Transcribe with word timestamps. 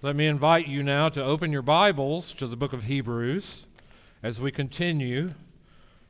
Let 0.00 0.14
me 0.14 0.28
invite 0.28 0.68
you 0.68 0.84
now 0.84 1.08
to 1.08 1.24
open 1.24 1.50
your 1.50 1.62
Bibles 1.62 2.32
to 2.34 2.46
the 2.46 2.56
book 2.56 2.72
of 2.72 2.84
Hebrews 2.84 3.66
as 4.22 4.40
we 4.40 4.52
continue 4.52 5.34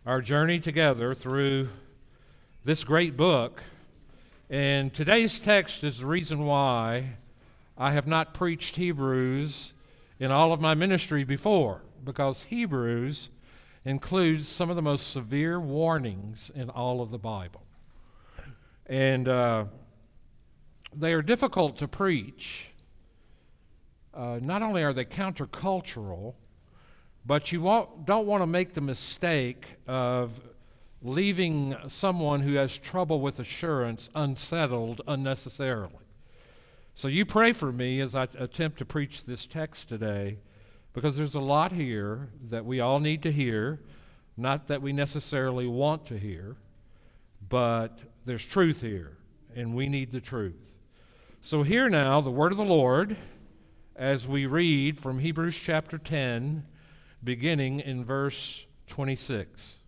our 0.05 0.21
journey 0.21 0.61
together 0.61 1.15
through 1.15 1.71
this 2.67 2.85
great 2.85 3.17
book. 3.17 3.63
And 4.51 4.93
today's 4.93 5.39
text 5.39 5.85
is 5.85 6.01
the 6.01 6.07
reason 6.07 6.45
why 6.45 7.15
I 7.79 7.93
have 7.93 8.07
not 8.07 8.35
preached 8.35 8.77
Hebrews 8.77 9.73
in 10.21 10.31
all 10.31 10.53
of 10.53 10.61
my 10.61 10.75
ministry 10.75 11.25
before, 11.25 11.81
because 12.05 12.43
Hebrews 12.43 13.31
includes 13.87 14.47
some 14.49 14.69
of 14.69 14.77
the 14.77 14.83
most 14.83 15.13
severe 15.13 15.59
warnings 15.59 16.51
in 16.55 16.69
all 16.69 17.01
of 17.01 17.11
the 17.11 17.17
Bible. 17.17 17.63
And 18.85 19.27
uh, 19.27 19.65
they 20.95 21.15
are 21.15 21.23
difficult 21.23 21.79
to 21.79 21.89
preach 21.89 22.67
uh, 24.15 24.39
not 24.43 24.63
only 24.63 24.83
are 24.83 24.93
they 24.93 25.05
countercultural, 25.05 26.35
but 27.25 27.53
you 27.53 27.61
don't 28.05 28.27
want 28.27 28.43
to 28.43 28.47
make 28.47 28.75
the 28.75 28.81
mistake 28.81 29.67
of 29.87 30.41
leaving 31.03 31.77
someone 31.87 32.41
who 32.41 32.55
has 32.55 32.77
trouble 32.77 33.21
with 33.21 33.39
assurance 33.39 34.11
unsettled 34.15 35.01
unnecessarily. 35.07 35.95
So 36.95 37.07
you 37.07 37.25
pray 37.25 37.53
for 37.53 37.71
me 37.71 38.01
as 38.01 38.15
I 38.15 38.25
attempt 38.39 38.79
to 38.79 38.85
preach 38.85 39.25
this 39.25 39.47
text 39.47 39.89
today, 39.89 40.39
because 40.95 41.17
there's 41.17 41.37
a 41.37 41.41
lot 41.41 41.71
here 41.71 42.31
that 42.51 42.65
we 42.65 42.81
all 42.81 42.99
need 42.99 43.23
to 43.23 43.31
hear, 43.31 43.81
not 44.37 44.67
that 44.67 44.83
we 44.83 44.93
necessarily 44.93 45.67
want 45.67 46.07
to 46.07 46.19
hear, 46.19 46.57
but 47.49 48.01
there's 48.25 48.45
truth 48.45 48.81
here, 48.81 49.17
and 49.55 49.75
we 49.75 49.89
need 49.89 50.11
the 50.11 50.21
truth. 50.21 50.73
So, 51.41 51.63
hear 51.63 51.89
now 51.89 52.21
the 52.21 52.33
word 52.33 52.51
of 52.51 52.59
the 52.59 52.65
Lord 52.65 53.17
as 53.99 54.29
we 54.29 54.47
read 54.47 55.01
from 55.01 55.19
Hebrews 55.19 55.59
chapter 55.59 55.99
10, 55.99 56.65
beginning 57.25 57.81
in 57.81 58.05
verse 58.05 58.65
26. 58.87 59.79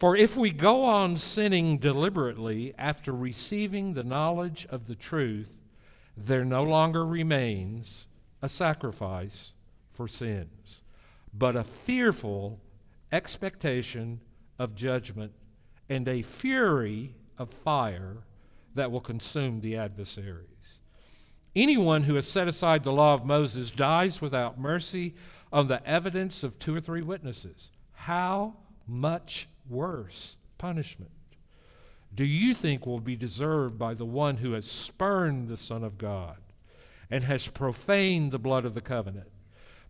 For 0.00 0.16
if 0.16 0.36
we 0.36 0.50
go 0.50 0.82
on 0.82 1.16
sinning 1.16 1.78
deliberately 1.78 2.74
after 2.76 3.12
receiving 3.12 3.92
the 3.92 4.02
knowledge 4.02 4.66
of 4.68 4.88
the 4.88 4.96
truth, 4.96 5.54
there 6.16 6.44
no 6.44 6.64
longer 6.64 7.06
remains 7.06 8.06
a 8.42 8.48
sacrifice 8.48 9.52
for 9.92 10.08
sins, 10.08 10.80
but 11.32 11.54
a 11.54 11.62
fearful 11.62 12.58
expectation 13.12 14.20
of 14.58 14.74
judgment 14.74 15.32
and 15.88 16.08
a 16.08 16.22
fury 16.22 17.14
of 17.38 17.48
fire 17.48 18.16
that 18.74 18.90
will 18.90 19.00
consume 19.00 19.60
the 19.60 19.76
adversary. 19.76 20.51
Anyone 21.54 22.04
who 22.04 22.14
has 22.14 22.26
set 22.26 22.48
aside 22.48 22.82
the 22.82 22.92
law 22.92 23.14
of 23.14 23.26
Moses 23.26 23.70
dies 23.70 24.20
without 24.20 24.58
mercy 24.58 25.14
on 25.52 25.66
the 25.66 25.86
evidence 25.86 26.42
of 26.42 26.58
two 26.58 26.74
or 26.74 26.80
three 26.80 27.02
witnesses. 27.02 27.70
How 27.92 28.54
much 28.86 29.48
worse 29.68 30.36
punishment 30.56 31.10
do 32.14 32.24
you 32.24 32.54
think 32.54 32.86
will 32.86 33.00
be 33.00 33.16
deserved 33.16 33.78
by 33.78 33.94
the 33.94 34.04
one 34.04 34.38
who 34.38 34.52
has 34.52 34.70
spurned 34.70 35.48
the 35.48 35.56
Son 35.56 35.84
of 35.84 35.98
God 35.98 36.36
and 37.10 37.24
has 37.24 37.48
profaned 37.48 38.32
the 38.32 38.38
blood 38.38 38.64
of 38.64 38.74
the 38.74 38.80
covenant 38.80 39.28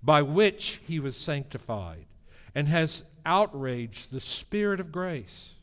by 0.03 0.23
which 0.23 0.81
he 0.85 0.99
was 0.99 1.17
sanctified 1.17 2.07
and 2.55 2.69
has 2.69 3.05
outraged 3.25 4.11
the 4.11 4.21
Spirit 4.21 4.81
of 4.81 4.93
grace? 4.93 5.55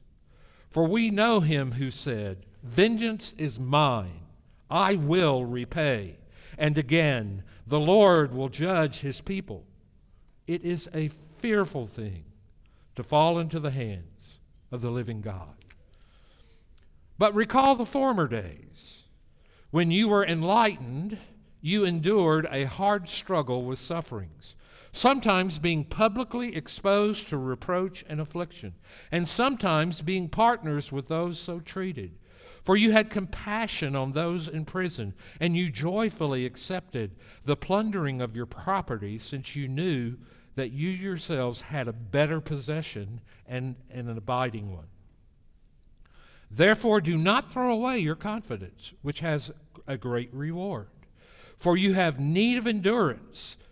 For 0.70 0.86
we 0.86 1.10
know 1.10 1.40
him 1.40 1.74
who 1.74 1.92
said, 1.92 2.46
Vengeance 2.64 3.34
is 3.38 3.60
mine. 3.60 4.22
I 4.70 4.96
will 4.96 5.46
repay. 5.46 6.18
And 6.58 6.78
again, 6.78 7.44
the 7.66 7.80
Lord 7.80 8.34
will 8.34 8.50
judge 8.50 9.00
his 9.00 9.22
people. 9.22 9.66
It 10.48 10.64
is 10.64 10.90
a 10.94 11.10
fearful 11.38 11.88
thing 11.88 12.26
to 12.96 13.04
fall 13.04 13.40
into 13.40 13.60
the 13.60 13.72
hands 13.72 14.40
of 14.72 14.82
the 14.82 14.92
living 14.92 15.22
God. 15.22 15.56
But 17.18 17.36
recall 17.36 17.76
the 17.76 17.86
former 17.86 18.28
days. 18.28 19.04
When 19.72 19.92
you 19.92 20.10
were 20.10 20.26
enlightened, 20.26 21.18
you 21.62 21.86
endured 21.86 22.48
a 22.50 22.64
hard 22.64 23.10
struggle 23.10 23.64
with 23.64 23.78
sufferings, 23.78 24.56
sometimes 24.92 25.60
being 25.60 25.84
publicly 25.84 26.56
exposed 26.56 27.30
to 27.30 27.38
reproach 27.38 28.04
and 28.08 28.20
affliction, 28.20 28.74
and 29.12 29.28
sometimes 29.28 30.02
being 30.02 30.30
partners 30.30 30.92
with 30.92 31.08
those 31.08 31.40
so 31.40 31.60
treated. 31.60 32.18
For 32.64 32.76
you 32.76 32.92
had 32.92 33.10
compassion 33.10 33.96
on 33.96 34.12
those 34.12 34.48
in 34.48 34.66
prison, 34.66 35.14
and 35.40 35.56
you 35.56 35.70
joyfully 35.70 36.46
accepted 36.46 37.16
the 37.46 37.56
plundering 37.56 38.22
of 38.22 38.36
your 38.36 38.46
property, 38.46 39.18
since 39.18 39.56
you 39.56 39.68
knew 39.68 40.18
that 40.56 40.72
you 40.72 40.90
yourselves 40.90 41.62
had 41.62 41.88
a 41.88 41.94
better 41.94 42.42
possession 42.42 43.22
and, 43.48 43.76
and 43.90 44.10
an 44.10 44.18
abiding 44.18 44.74
one. 44.74 44.88
Therefore, 46.52 47.00
do 47.00 47.18
not 47.18 47.52
throw 47.52 47.72
away 47.74 48.00
your 48.00 48.16
confidence, 48.16 48.94
which 49.02 49.20
has 49.20 49.52
a 49.88 49.98
great 49.98 50.34
reward. 50.34 50.88
For 51.58 51.78
you 51.78 51.94
have 51.94 52.20
need 52.20 52.58
of 52.58 52.68
endurance, 52.68 53.58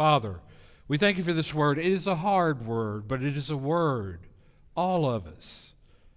Father, 0.00 0.40
we 0.88 0.96
thank 0.96 1.18
you 1.18 1.22
for 1.22 1.34
this 1.34 1.52
word. 1.52 1.78
It 1.78 1.84
is 1.84 2.06
a 2.06 2.14
hard 2.14 2.64
word, 2.64 3.06
but 3.06 3.22
it 3.22 3.36
is 3.36 3.50
a 3.50 3.56
word 3.56 4.28
all 4.74 5.06
of 5.06 5.26
us 5.26 5.74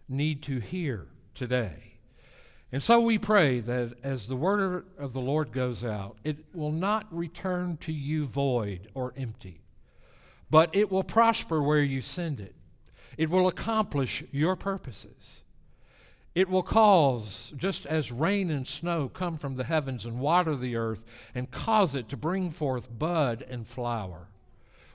need 0.08 0.42
to 0.44 0.62
hear 0.62 1.08
today. 1.36 1.96
And 2.72 2.82
so 2.82 3.02
we 3.02 3.18
pray 3.18 3.60
that 3.60 3.96
as 4.02 4.30
the 4.30 4.38
word 4.38 4.86
of 4.98 5.12
the 5.12 5.20
Lord 5.20 5.52
goes 5.52 5.84
out, 5.84 6.16
it 6.24 6.38
will 6.54 6.72
not 6.72 7.14
return 7.14 7.76
to 7.82 7.92
you 7.92 8.26
void 8.26 8.88
or 8.94 9.14
empty, 9.18 9.60
but 10.50 10.74
it 10.74 10.90
will 10.90 11.04
prosper 11.04 11.62
where 11.62 11.84
you 11.84 12.02
send 12.02 12.40
it. 12.40 12.56
It 13.18 13.30
will 13.30 13.50
accomplish 13.50 14.24
your 14.32 14.56
purposes. 14.56 15.42
It 16.36 16.50
will 16.50 16.64
cause, 16.64 17.54
just 17.56 17.86
as 17.86 18.12
rain 18.12 18.50
and 18.50 18.68
snow 18.68 19.08
come 19.08 19.38
from 19.38 19.56
the 19.56 19.64
heavens 19.64 20.06
and 20.06 20.20
water 20.20 20.56
the 20.56 20.76
earth, 20.76 21.04
and 21.36 21.52
cause 21.52 21.94
it 21.94 22.10
to 22.10 22.18
bring 22.18 22.50
forth 22.50 22.98
bud 22.98 23.46
and 23.48 23.68
flower. 23.68 24.28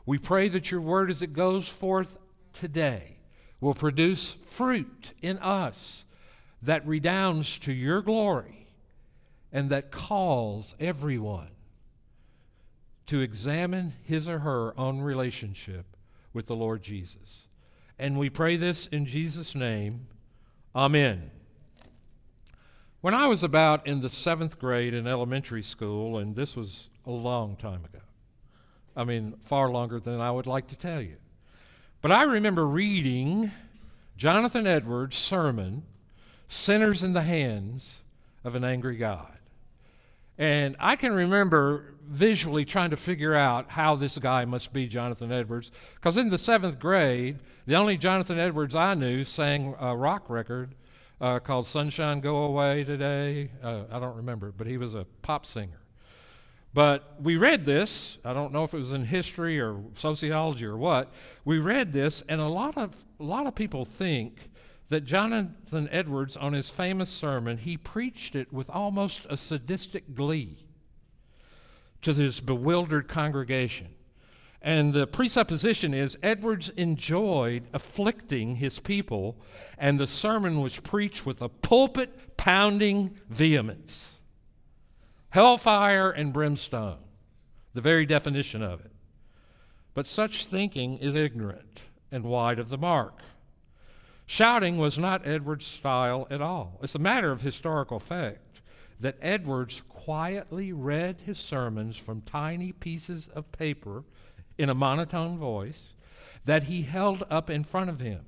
We 0.04 0.18
pray 0.18 0.48
that 0.48 0.70
your 0.70 0.80
word 0.80 1.10
as 1.10 1.22
it 1.22 1.32
goes 1.32 1.68
forth 1.68 2.16
today 2.52 3.18
will 3.60 3.74
produce 3.74 4.32
fruit 4.32 5.12
in 5.22 5.38
us 5.38 6.04
that 6.62 6.86
redounds 6.86 7.58
to 7.60 7.72
your 7.72 8.02
glory 8.02 8.66
and 9.52 9.70
that 9.70 9.90
calls 9.90 10.74
everyone 10.80 11.50
to 13.06 13.20
examine 13.20 13.94
his 14.02 14.28
or 14.28 14.40
her 14.40 14.78
own 14.78 15.00
relationship 15.00 15.96
with 16.32 16.46
the 16.46 16.56
Lord 16.56 16.82
Jesus. 16.82 17.46
And 17.98 18.18
we 18.18 18.28
pray 18.28 18.56
this 18.56 18.86
in 18.88 19.06
Jesus' 19.06 19.54
name. 19.54 20.06
Amen. 20.74 21.30
When 23.00 23.14
I 23.14 23.26
was 23.26 23.42
about 23.42 23.86
in 23.86 24.00
the 24.00 24.10
seventh 24.10 24.58
grade 24.58 24.92
in 24.92 25.06
elementary 25.06 25.62
school, 25.62 26.18
and 26.18 26.34
this 26.34 26.56
was 26.56 26.88
a 27.06 27.10
long 27.10 27.56
time 27.56 27.84
ago, 27.84 28.00
I 28.96 29.04
mean, 29.04 29.34
far 29.44 29.70
longer 29.70 30.00
than 30.00 30.20
I 30.20 30.30
would 30.30 30.46
like 30.46 30.66
to 30.68 30.76
tell 30.76 31.00
you. 31.00 31.16
But 32.02 32.12
I 32.12 32.24
remember 32.24 32.66
reading 32.66 33.52
Jonathan 34.16 34.66
Edwards' 34.66 35.16
sermon, 35.16 35.84
Sinners 36.48 37.02
in 37.02 37.12
the 37.12 37.22
Hands 37.22 38.00
of 38.44 38.54
an 38.54 38.64
Angry 38.64 38.96
God. 38.96 39.37
And 40.38 40.76
I 40.78 40.94
can 40.94 41.12
remember 41.12 41.94
visually 42.08 42.64
trying 42.64 42.90
to 42.90 42.96
figure 42.96 43.34
out 43.34 43.70
how 43.70 43.96
this 43.96 44.16
guy 44.18 44.44
must 44.44 44.72
be 44.72 44.86
Jonathan 44.86 45.30
Edwards, 45.30 45.70
because 45.96 46.16
in 46.16 46.30
the 46.30 46.38
seventh 46.38 46.78
grade, 46.78 47.40
the 47.66 47.74
only 47.74 47.98
Jonathan 47.98 48.38
Edwards 48.38 48.74
I 48.74 48.94
knew 48.94 49.24
sang 49.24 49.74
a 49.78 49.94
rock 49.94 50.30
record 50.30 50.74
uh, 51.20 51.38
called 51.40 51.66
Sunshine 51.66 52.20
Go 52.20 52.36
Away 52.44 52.84
Today. 52.84 53.50
Uh, 53.62 53.82
I 53.90 53.98
don't 53.98 54.16
remember, 54.16 54.52
but 54.56 54.66
he 54.66 54.78
was 54.78 54.94
a 54.94 55.04
pop 55.22 55.44
singer. 55.44 55.80
But 56.72 57.16
we 57.20 57.36
read 57.36 57.64
this, 57.64 58.18
I 58.24 58.32
don't 58.32 58.52
know 58.52 58.62
if 58.62 58.72
it 58.72 58.78
was 58.78 58.92
in 58.92 59.04
history 59.04 59.58
or 59.58 59.82
sociology 59.94 60.64
or 60.64 60.76
what. 60.76 61.12
We 61.44 61.58
read 61.58 61.92
this, 61.92 62.22
and 62.28 62.40
a 62.40 62.48
lot 62.48 62.76
of, 62.76 62.94
a 63.18 63.24
lot 63.24 63.46
of 63.46 63.54
people 63.54 63.84
think 63.84 64.50
that 64.88 65.04
Jonathan 65.04 65.88
Edwards, 65.92 66.36
on 66.36 66.52
his 66.52 66.70
famous 66.70 67.10
sermon, 67.10 67.58
he 67.58 67.76
preached 67.76 68.34
it 68.34 68.52
with 68.52 68.70
almost 68.70 69.26
a 69.28 69.36
sadistic 69.36 70.14
glee. 70.14 70.64
to 72.02 72.12
this 72.12 72.40
bewildered 72.40 73.08
congregation. 73.08 73.88
And 74.60 74.92
the 74.92 75.06
presupposition 75.06 75.94
is 75.94 76.18
Edwards 76.22 76.70
enjoyed 76.70 77.64
afflicting 77.72 78.56
his 78.56 78.80
people, 78.80 79.36
and 79.78 79.98
the 79.98 80.06
sermon 80.06 80.60
was 80.60 80.80
preached 80.80 81.24
with 81.24 81.40
a 81.40 81.48
pulpit 81.48 82.36
pounding 82.36 83.16
vehemence. 83.28 84.14
Hellfire 85.30 86.10
and 86.10 86.32
brimstone, 86.32 86.98
the 87.74 87.80
very 87.80 88.06
definition 88.06 88.62
of 88.62 88.80
it. 88.80 88.90
But 89.94 90.06
such 90.06 90.46
thinking 90.46 90.98
is 90.98 91.14
ignorant 91.14 91.82
and 92.10 92.24
wide 92.24 92.58
of 92.58 92.68
the 92.68 92.78
mark. 92.78 93.18
Shouting 94.30 94.76
was 94.76 94.98
not 94.98 95.26
Edwards' 95.26 95.64
style 95.64 96.26
at 96.30 96.42
all. 96.42 96.78
It's 96.82 96.94
a 96.94 96.98
matter 96.98 97.32
of 97.32 97.40
historical 97.40 97.98
fact 97.98 98.60
that 99.00 99.16
Edwards 99.22 99.82
quietly 99.88 100.70
read 100.70 101.22
his 101.24 101.38
sermons 101.38 101.96
from 101.96 102.20
tiny 102.20 102.72
pieces 102.72 103.28
of 103.34 103.50
paper 103.52 104.04
in 104.58 104.68
a 104.68 104.74
monotone 104.74 105.38
voice 105.38 105.94
that 106.44 106.64
he 106.64 106.82
held 106.82 107.24
up 107.30 107.48
in 107.48 107.64
front 107.64 107.88
of 107.88 108.00
him. 108.00 108.20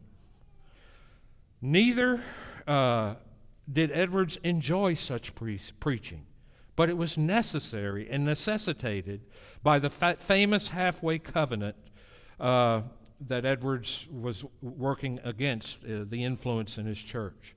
Neither 1.60 2.24
uh, 2.66 3.16
did 3.70 3.92
Edwards 3.92 4.38
enjoy 4.42 4.94
such 4.94 5.34
pre- 5.34 5.60
preaching, 5.80 6.24
but 6.76 6.88
it 6.88 6.96
was 6.96 7.18
necessary 7.18 8.08
and 8.10 8.24
necessitated 8.24 9.20
by 9.62 9.78
the 9.78 9.90
fa- 9.90 10.16
famous 10.18 10.68
halfway 10.68 11.18
covenant 11.18 11.76
uh, 12.40 12.80
that 13.28 13.44
Edwards 13.44 14.06
was 14.10 14.44
working 14.62 15.20
against 15.24 15.78
uh, 15.84 16.04
the 16.08 16.24
influence 16.24 16.78
in 16.78 16.86
his 16.86 16.98
church. 16.98 17.54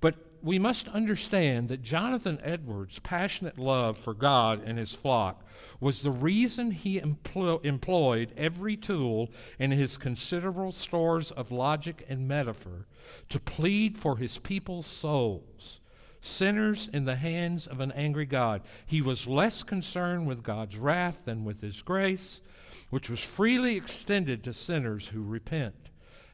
But 0.00 0.14
we 0.42 0.58
must 0.58 0.88
understand 0.88 1.68
that 1.68 1.82
Jonathan 1.82 2.38
Edwards' 2.42 2.98
passionate 3.00 3.58
love 3.58 3.98
for 3.98 4.14
God 4.14 4.62
and 4.64 4.78
his 4.78 4.94
flock 4.94 5.44
was 5.80 6.02
the 6.02 6.10
reason 6.10 6.70
he 6.70 7.00
empl- 7.00 7.64
employed 7.64 8.32
every 8.36 8.76
tool 8.76 9.30
in 9.58 9.70
his 9.70 9.96
considerable 9.96 10.72
stores 10.72 11.30
of 11.30 11.50
logic 11.50 12.04
and 12.08 12.26
metaphor 12.26 12.86
to 13.28 13.40
plead 13.40 13.98
for 13.98 14.16
his 14.16 14.38
people's 14.38 14.86
souls, 14.86 15.80
sinners 16.20 16.88
in 16.92 17.04
the 17.04 17.16
hands 17.16 17.66
of 17.66 17.80
an 17.80 17.92
angry 17.92 18.26
God. 18.26 18.62
He 18.86 19.02
was 19.02 19.26
less 19.26 19.62
concerned 19.62 20.26
with 20.26 20.42
God's 20.42 20.76
wrath 20.76 21.22
than 21.24 21.44
with 21.44 21.60
his 21.60 21.82
grace, 21.82 22.40
which 22.90 23.10
was 23.10 23.20
freely 23.20 23.76
extended 23.76 24.44
to 24.44 24.52
sinners 24.52 25.08
who 25.08 25.22
repent. 25.22 25.90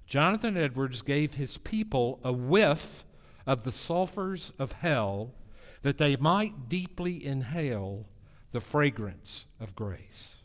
Jonathan 0.07 0.57
Edwards 0.57 1.03
gave 1.03 1.35
his 1.35 1.59
people 1.59 2.21
a 2.23 2.33
whiff 2.33 3.05
of 3.47 3.65
the 3.65 3.73
sulfurs 3.73 4.53
of 4.59 4.73
hell 4.73 5.35
that 5.83 5.99
they 5.99 6.17
might 6.17 6.69
deeply 6.69 7.25
inhale 7.25 8.07
the 8.53 8.61
fragrance 8.61 9.47
of 9.61 9.75
grace. 9.75 10.37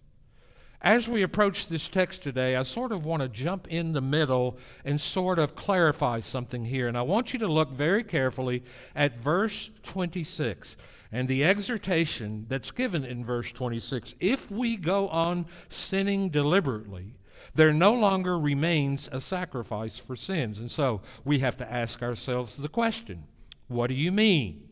As 0.83 1.07
we 1.07 1.21
approach 1.21 1.67
this 1.67 1.88
text 1.88 2.23
today, 2.23 2.55
I 2.55 2.63
sort 2.63 2.91
of 2.91 3.05
want 3.05 3.21
to 3.21 3.29
jump 3.29 3.67
in 3.67 3.94
the 3.94 4.01
middle 4.01 4.57
and 4.83 4.99
sort 4.99 5.37
of 5.37 5.55
clarify 5.55 6.21
something 6.21 6.65
here. 6.65 6.87
And 6.87 6.97
I 6.97 7.03
want 7.03 7.33
you 7.33 7.39
to 7.39 7.47
look 7.47 7.71
very 7.71 8.03
carefully 8.03 8.63
at 8.95 9.17
verse 9.19 9.69
26 9.83 10.77
and 11.11 11.27
the 11.27 11.43
exhortation 11.43 12.45
that's 12.47 12.71
given 12.71 13.03
in 13.03 13.25
verse 13.25 13.51
26. 13.51 14.15
If 14.19 14.49
we 14.49 14.77
go 14.77 15.09
on 15.09 15.45
sinning 15.67 16.29
deliberately, 16.29 17.15
there 17.53 17.73
no 17.73 17.93
longer 17.93 18.39
remains 18.39 19.09
a 19.11 19.19
sacrifice 19.19 19.97
for 19.97 20.15
sins. 20.15 20.59
And 20.59 20.71
so 20.71 21.01
we 21.25 21.39
have 21.39 21.57
to 21.57 21.71
ask 21.71 22.01
ourselves 22.01 22.55
the 22.55 22.69
question 22.69 23.25
what 23.67 23.87
do 23.87 23.93
you 23.93 24.11
mean? 24.11 24.67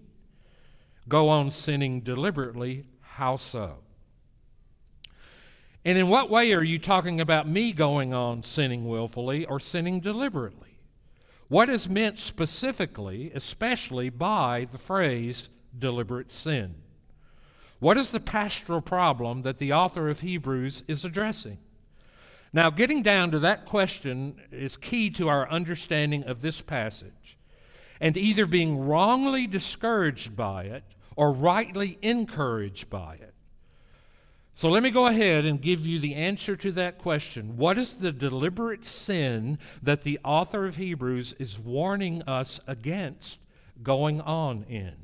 Go 1.08 1.30
on 1.30 1.52
sinning 1.52 2.02
deliberately? 2.02 2.86
How 3.02 3.38
so? 3.38 3.78
And 5.86 5.98
in 5.98 6.10
what 6.10 6.30
way 6.30 6.54
are 6.54 6.64
you 6.64 6.78
talking 6.78 7.22
about 7.22 7.48
me 7.48 7.72
going 7.72 8.14
on 8.14 8.44
sinning 8.44 8.86
willfully 8.86 9.46
or 9.46 9.60
sinning 9.60 10.02
deliberately? 10.02 10.78
What 11.48 11.70
is 11.70 11.90
meant 11.90 12.20
specifically, 12.20 13.32
especially 13.34 14.10
by 14.10 14.68
the 14.72 14.78
phrase 14.78 15.50
deliberate 15.78 16.32
sin? 16.32 16.76
What 17.80 17.98
is 17.98 18.12
the 18.12 18.20
pastoral 18.20 18.82
problem 18.82 19.44
that 19.44 19.58
the 19.58 19.74
author 19.74 20.10
of 20.10 20.20
Hebrews 20.20 20.84
is 20.88 21.06
addressing? 21.06 21.60
Now, 22.52 22.70
getting 22.70 23.04
down 23.04 23.32
to 23.32 23.40
that 23.40 23.66
question 23.66 24.42
is 24.52 24.76
key 24.76 25.10
to 25.12 25.30
our 25.30 25.50
understanding 25.50 26.24
of 26.24 26.42
this 26.42 26.62
passage, 26.62 27.38
and 28.02 28.18
either 28.18 28.46
being 28.46 28.80
wrongly 28.80 29.46
discouraged 29.48 30.36
by 30.36 30.64
it 30.64 30.84
or 31.16 31.32
rightly 31.32 31.98
encouraged 32.02 32.90
by 32.90 33.16
it. 33.16 33.34
So 34.56 34.68
let 34.70 34.84
me 34.84 34.90
go 34.90 35.08
ahead 35.08 35.46
and 35.46 35.62
give 35.62 35.88
you 35.88 36.00
the 36.00 36.16
answer 36.16 36.58
to 36.58 36.72
that 36.74 36.98
question. 36.98 37.56
What 37.56 37.78
is 37.78 37.96
the 37.96 38.12
deliberate 38.12 38.84
sin 38.84 39.58
that 39.82 40.02
the 40.02 40.20
author 40.24 40.66
of 40.66 40.76
Hebrews 40.76 41.34
is 41.40 41.58
warning 41.58 42.24
us 42.24 42.60
against 42.68 43.40
going 43.82 44.20
on 44.20 44.64
in? 44.64 44.96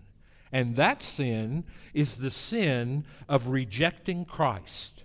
And 0.55 0.77
that 0.77 1.03
sin 1.03 1.65
is 1.93 2.15
the 2.15 2.31
sin 2.31 3.03
of 3.27 3.49
rejecting 3.49 4.23
Christ 4.23 4.95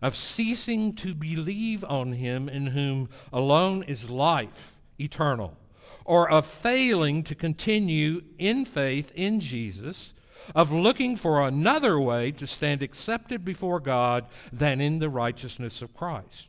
of 0.00 0.16
ceasing 0.16 0.94
to 0.94 1.14
believe 1.14 1.84
on 1.84 2.12
him 2.12 2.48
in 2.48 2.68
whom 2.68 3.08
alone 3.32 3.82
is 3.82 4.08
life 4.08 4.72
eternal, 4.98 5.56
or 6.04 6.30
of 6.30 6.46
failing 6.46 7.22
to 7.24 7.34
continue 7.34 8.22
in 8.38 8.64
faith 8.64 9.10
in 9.14 9.40
Jesus, 9.40 10.12
of 10.54 10.70
looking 10.72 11.16
for 11.16 11.46
another 11.46 11.98
way 11.98 12.30
to 12.30 12.46
stand 12.46 12.82
accepted 12.82 13.44
before 13.44 13.80
God 13.80 14.26
than 14.52 14.80
in 14.80 14.98
the 14.98 15.08
righteousness 15.08 15.82
of 15.82 15.94
Christ. 15.94 16.48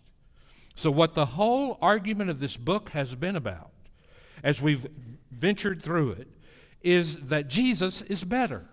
So, 0.76 0.92
what 0.92 1.16
the 1.16 1.26
whole 1.26 1.78
argument 1.82 2.30
of 2.30 2.40
this 2.40 2.58
book 2.58 2.90
has 2.90 3.16
been 3.16 3.36
about, 3.36 3.72
as 4.44 4.62
we've 4.62 4.88
ventured 5.32 5.82
through 5.82 6.12
it, 6.12 6.28
is 6.84 7.18
that 7.22 7.48
Jesus 7.48 8.02
is 8.04 8.24
better. 8.24 8.66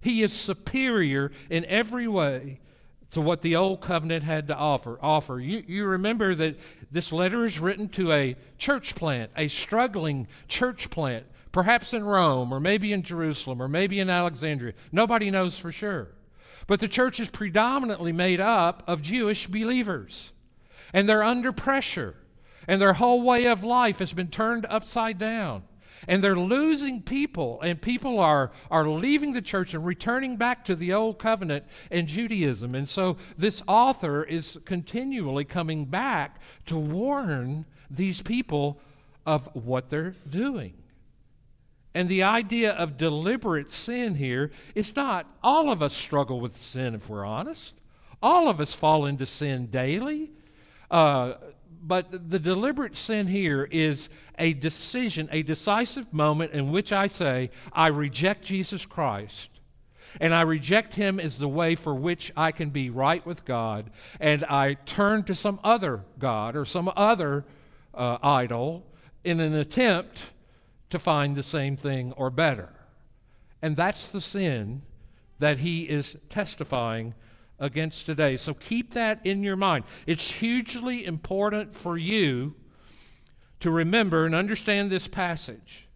He 0.00 0.22
is 0.22 0.32
superior 0.34 1.32
in 1.48 1.64
every 1.64 2.06
way 2.06 2.60
to 3.12 3.20
what 3.20 3.42
the 3.42 3.56
old 3.56 3.80
covenant 3.80 4.24
had 4.24 4.48
to 4.48 4.56
offer. 4.56 4.98
Offer. 5.00 5.40
You, 5.40 5.62
you 5.66 5.86
remember 5.86 6.34
that 6.34 6.58
this 6.90 7.12
letter 7.12 7.44
is 7.44 7.60
written 7.60 7.88
to 7.90 8.12
a 8.12 8.36
church 8.58 8.96
plant, 8.96 9.30
a 9.36 9.48
struggling 9.48 10.26
church 10.48 10.90
plant, 10.90 11.24
perhaps 11.52 11.94
in 11.94 12.02
Rome, 12.02 12.52
or 12.52 12.58
maybe 12.58 12.92
in 12.92 13.02
Jerusalem, 13.02 13.62
or 13.62 13.68
maybe 13.68 14.00
in 14.00 14.10
Alexandria. 14.10 14.74
Nobody 14.90 15.30
knows 15.30 15.56
for 15.58 15.70
sure. 15.70 16.08
But 16.66 16.80
the 16.80 16.88
church 16.88 17.20
is 17.20 17.30
predominantly 17.30 18.12
made 18.12 18.40
up 18.40 18.82
of 18.86 19.00
Jewish 19.00 19.46
believers, 19.46 20.32
and 20.92 21.08
they're 21.08 21.22
under 21.22 21.52
pressure, 21.52 22.16
and 22.66 22.80
their 22.80 22.94
whole 22.94 23.22
way 23.22 23.46
of 23.46 23.62
life 23.62 24.00
has 24.00 24.12
been 24.12 24.28
turned 24.28 24.66
upside 24.68 25.18
down 25.18 25.62
and 26.06 26.22
they're 26.22 26.36
losing 26.36 27.02
people, 27.02 27.60
and 27.62 27.80
people 27.80 28.18
are, 28.18 28.52
are 28.70 28.88
leaving 28.88 29.32
the 29.32 29.42
church 29.42 29.74
and 29.74 29.84
returning 29.84 30.36
back 30.36 30.64
to 30.66 30.74
the 30.74 30.92
old 30.92 31.18
covenant 31.18 31.64
and 31.90 32.08
Judaism. 32.08 32.74
And 32.74 32.88
so 32.88 33.16
this 33.36 33.62
author 33.66 34.24
is 34.24 34.58
continually 34.64 35.44
coming 35.44 35.84
back 35.84 36.40
to 36.66 36.76
warn 36.76 37.64
these 37.90 38.22
people 38.22 38.80
of 39.26 39.48
what 39.54 39.90
they're 39.90 40.16
doing. 40.28 40.74
And 41.94 42.08
the 42.08 42.24
idea 42.24 42.72
of 42.72 42.98
deliberate 42.98 43.70
sin 43.70 44.16
here 44.16 44.50
is 44.74 44.96
not 44.96 45.26
all 45.42 45.70
of 45.70 45.80
us 45.80 45.94
struggle 45.94 46.40
with 46.40 46.56
sin 46.56 46.94
if 46.94 47.08
we're 47.08 47.24
honest. 47.24 47.74
All 48.20 48.48
of 48.48 48.60
us 48.60 48.74
fall 48.74 49.06
into 49.06 49.26
sin 49.26 49.66
daily. 49.66 50.32
Uh, 50.90 51.34
but 51.86 52.30
the 52.30 52.38
deliberate 52.38 52.96
sin 52.96 53.26
here 53.26 53.68
is 53.70 54.08
a 54.38 54.54
decision, 54.54 55.28
a 55.30 55.42
decisive 55.42 56.12
moment 56.12 56.52
in 56.52 56.72
which 56.72 56.92
I 56.92 57.06
say, 57.06 57.50
I 57.72 57.88
reject 57.88 58.44
Jesus 58.44 58.86
Christ. 58.86 59.50
And 60.20 60.34
I 60.34 60.42
reject 60.42 60.94
him 60.94 61.18
as 61.18 61.38
the 61.38 61.48
way 61.48 61.74
for 61.74 61.94
which 61.94 62.32
I 62.36 62.52
can 62.52 62.70
be 62.70 62.88
right 62.88 63.24
with 63.26 63.44
God. 63.44 63.90
And 64.20 64.44
I 64.44 64.74
turn 64.74 65.24
to 65.24 65.34
some 65.34 65.58
other 65.64 66.04
God 66.18 66.56
or 66.56 66.64
some 66.64 66.90
other 66.96 67.44
uh, 67.92 68.18
idol 68.22 68.86
in 69.24 69.40
an 69.40 69.54
attempt 69.54 70.22
to 70.90 70.98
find 70.98 71.34
the 71.34 71.42
same 71.42 71.76
thing 71.76 72.12
or 72.12 72.30
better. 72.30 72.70
And 73.60 73.76
that's 73.76 74.10
the 74.12 74.20
sin 74.20 74.82
that 75.40 75.58
he 75.58 75.82
is 75.82 76.16
testifying 76.28 77.14
against 77.64 78.04
today. 78.04 78.36
So 78.36 78.52
keep 78.52 78.92
that 78.92 79.24
in 79.24 79.42
your 79.42 79.56
mind. 79.56 79.84
It's 80.06 80.30
hugely 80.30 81.06
important 81.06 81.74
for 81.74 81.96
you 81.96 82.54
to 83.60 83.70
remember 83.70 84.26
and 84.26 84.34
understand 84.34 84.90
this 84.90 85.08
passage. 85.08 85.88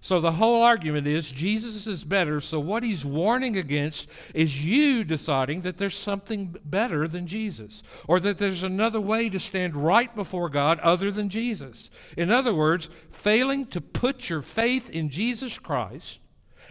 So 0.00 0.18
the 0.18 0.32
whole 0.32 0.62
argument 0.62 1.06
is 1.06 1.30
Jesus 1.30 1.86
is 1.86 2.04
better. 2.04 2.40
So 2.40 2.58
what 2.58 2.82
he's 2.82 3.04
warning 3.04 3.58
against 3.58 4.08
is 4.32 4.64
you 4.64 5.04
deciding 5.04 5.60
that 5.60 5.76
there's 5.76 5.96
something 5.96 6.56
better 6.64 7.06
than 7.06 7.26
Jesus 7.26 7.82
or 8.08 8.18
that 8.20 8.38
there's 8.38 8.62
another 8.62 9.00
way 9.00 9.28
to 9.28 9.38
stand 9.38 9.76
right 9.76 10.14
before 10.16 10.48
God 10.48 10.80
other 10.80 11.10
than 11.10 11.28
Jesus. 11.28 11.90
In 12.16 12.30
other 12.30 12.54
words, 12.54 12.88
failing 13.10 13.66
to 13.66 13.82
put 13.82 14.30
your 14.30 14.40
faith 14.40 14.88
in 14.88 15.10
Jesus 15.10 15.58
Christ 15.58 16.20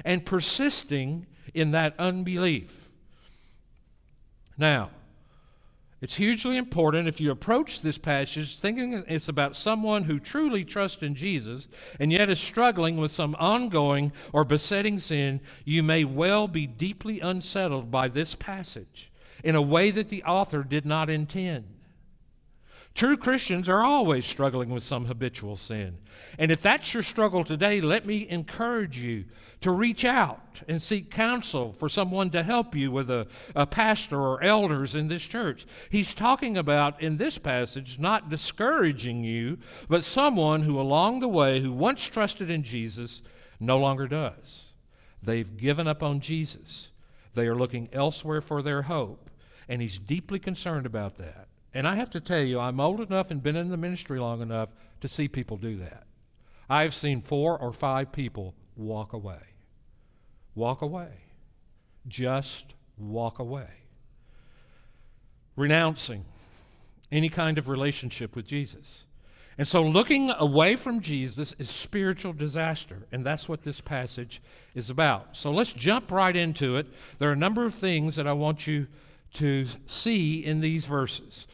and 0.04 0.26
persisting 0.26 1.28
in 1.54 1.70
that 1.72 1.94
unbelief. 2.00 2.79
Now, 4.60 4.92
it's 6.02 6.16
hugely 6.16 6.58
important 6.58 7.08
if 7.08 7.20
you 7.20 7.32
approach 7.32 7.82
this 7.82 7.98
passage 7.98 8.60
thinking 8.60 9.04
it's 9.08 9.30
about 9.30 9.56
someone 9.56 10.04
who 10.04 10.20
truly 10.20 10.64
trusts 10.66 11.02
in 11.02 11.16
Jesus 11.16 11.68
and 12.00 12.12
yet 12.12 12.30
is 12.30 12.40
struggling 12.40 12.98
with 12.98 13.12
some 13.12 13.36
ongoing 13.40 14.12
or 14.34 14.44
besetting 14.44 15.00
sin, 15.00 15.40
you 15.64 15.82
may 15.82 16.04
well 16.04 16.48
be 16.48 16.68
deeply 16.68 17.22
unsettled 17.22 17.90
by 17.90 18.10
this 18.10 18.36
passage 18.36 19.12
in 19.44 19.56
a 19.56 19.62
way 19.62 19.92
that 19.92 20.10
the 20.10 20.24
author 20.24 20.64
did 20.64 20.86
not 20.86 21.10
intend. 21.10 21.66
True 23.00 23.16
Christians 23.16 23.70
are 23.70 23.82
always 23.82 24.26
struggling 24.26 24.68
with 24.68 24.84
some 24.84 25.06
habitual 25.06 25.56
sin. 25.56 26.00
And 26.38 26.52
if 26.52 26.62
that's 26.62 26.94
your 26.94 27.02
struggle 27.02 27.46
today, 27.46 27.80
let 27.80 28.06
me 28.06 28.28
encourage 28.28 28.98
you 28.98 29.24
to 29.62 29.72
reach 29.72 30.04
out 30.04 30.62
and 30.68 30.82
seek 30.82 31.10
counsel 31.10 31.72
for 31.72 31.88
someone 31.88 32.30
to 32.32 32.44
help 32.44 32.76
you 32.76 32.92
with 32.92 33.10
a, 33.10 33.26
a 33.56 33.66
pastor 33.66 34.20
or 34.20 34.44
elders 34.44 34.96
in 34.96 35.08
this 35.08 35.24
church. 35.24 35.66
He's 35.90 36.14
talking 36.14 36.58
about 36.58 37.02
in 37.02 37.16
this 37.16 37.38
passage 37.38 38.00
not 38.00 38.30
discouraging 38.30 39.24
you, 39.24 39.60
but 39.88 40.04
someone 40.04 40.64
who 40.64 40.78
along 40.78 41.22
the 41.22 41.30
way, 41.30 41.62
who 41.62 41.72
once 41.72 42.04
trusted 42.04 42.50
in 42.50 42.64
Jesus, 42.64 43.22
no 43.62 43.78
longer 43.78 44.10
does. 44.10 44.74
They've 45.24 45.56
given 45.56 45.88
up 45.88 46.04
on 46.04 46.20
Jesus. 46.20 46.90
They 47.34 47.48
are 47.48 47.56
looking 47.56 47.88
elsewhere 47.94 48.42
for 48.42 48.62
their 48.62 48.82
hope, 48.82 49.30
and 49.70 49.82
he's 49.82 49.98
deeply 49.98 50.40
concerned 50.40 50.86
about 50.86 51.18
that. 51.18 51.49
And 51.74 51.88
I 51.88 51.96
have 51.96 52.10
to 52.12 52.20
tell 52.20 52.42
you, 52.42 52.60
I'm 52.60 52.80
old 52.80 53.00
enough 53.00 53.32
and 53.32 53.44
been 53.44 53.56
in 53.56 53.70
the 53.70 53.78
ministry 53.78 54.20
long 54.20 54.42
enough 54.42 54.70
to 55.02 55.08
see 55.08 55.28
people 55.28 55.58
do 55.58 55.78
that. 55.78 56.04
I've 56.70 56.94
seen 56.94 57.22
four 57.22 57.58
or 57.58 57.74
five 57.74 58.12
people 58.12 58.56
walk 58.76 59.14
away. 59.14 59.40
Walk 60.56 60.82
away. 60.82 61.10
Just 62.08 62.74
walk 62.98 63.40
away. 63.40 63.68
Renouncing 65.56 66.26
any 67.12 67.30
kind 67.30 67.58
of 67.58 67.68
relationship 67.68 68.36
with 68.36 68.46
Jesus. 68.46 69.06
And 69.58 69.68
so 69.68 69.84
looking 69.84 70.32
away 70.32 70.78
from 70.78 71.02
Jesus 71.02 71.54
is 71.60 71.70
spiritual 71.70 72.32
disaster, 72.32 73.06
and 73.12 73.26
that's 73.26 73.50
what 73.50 73.64
this 73.64 73.82
passage 73.82 74.42
is 74.74 74.90
about. 74.90 75.36
So 75.36 75.52
let's 75.52 75.74
jump 75.74 76.12
right 76.12 76.36
into 76.36 76.78
it. 76.78 76.88
There 77.18 77.30
are 77.30 77.34
a 77.34 77.38
number 77.38 77.66
of 77.66 77.74
things 77.74 78.16
that 78.16 78.26
I 78.26 78.32
want 78.32 78.68
you 78.68 78.88
to 79.34 79.68
see 79.86 80.46
in 80.46 80.62
these 80.62 80.86
verses. 80.86 81.46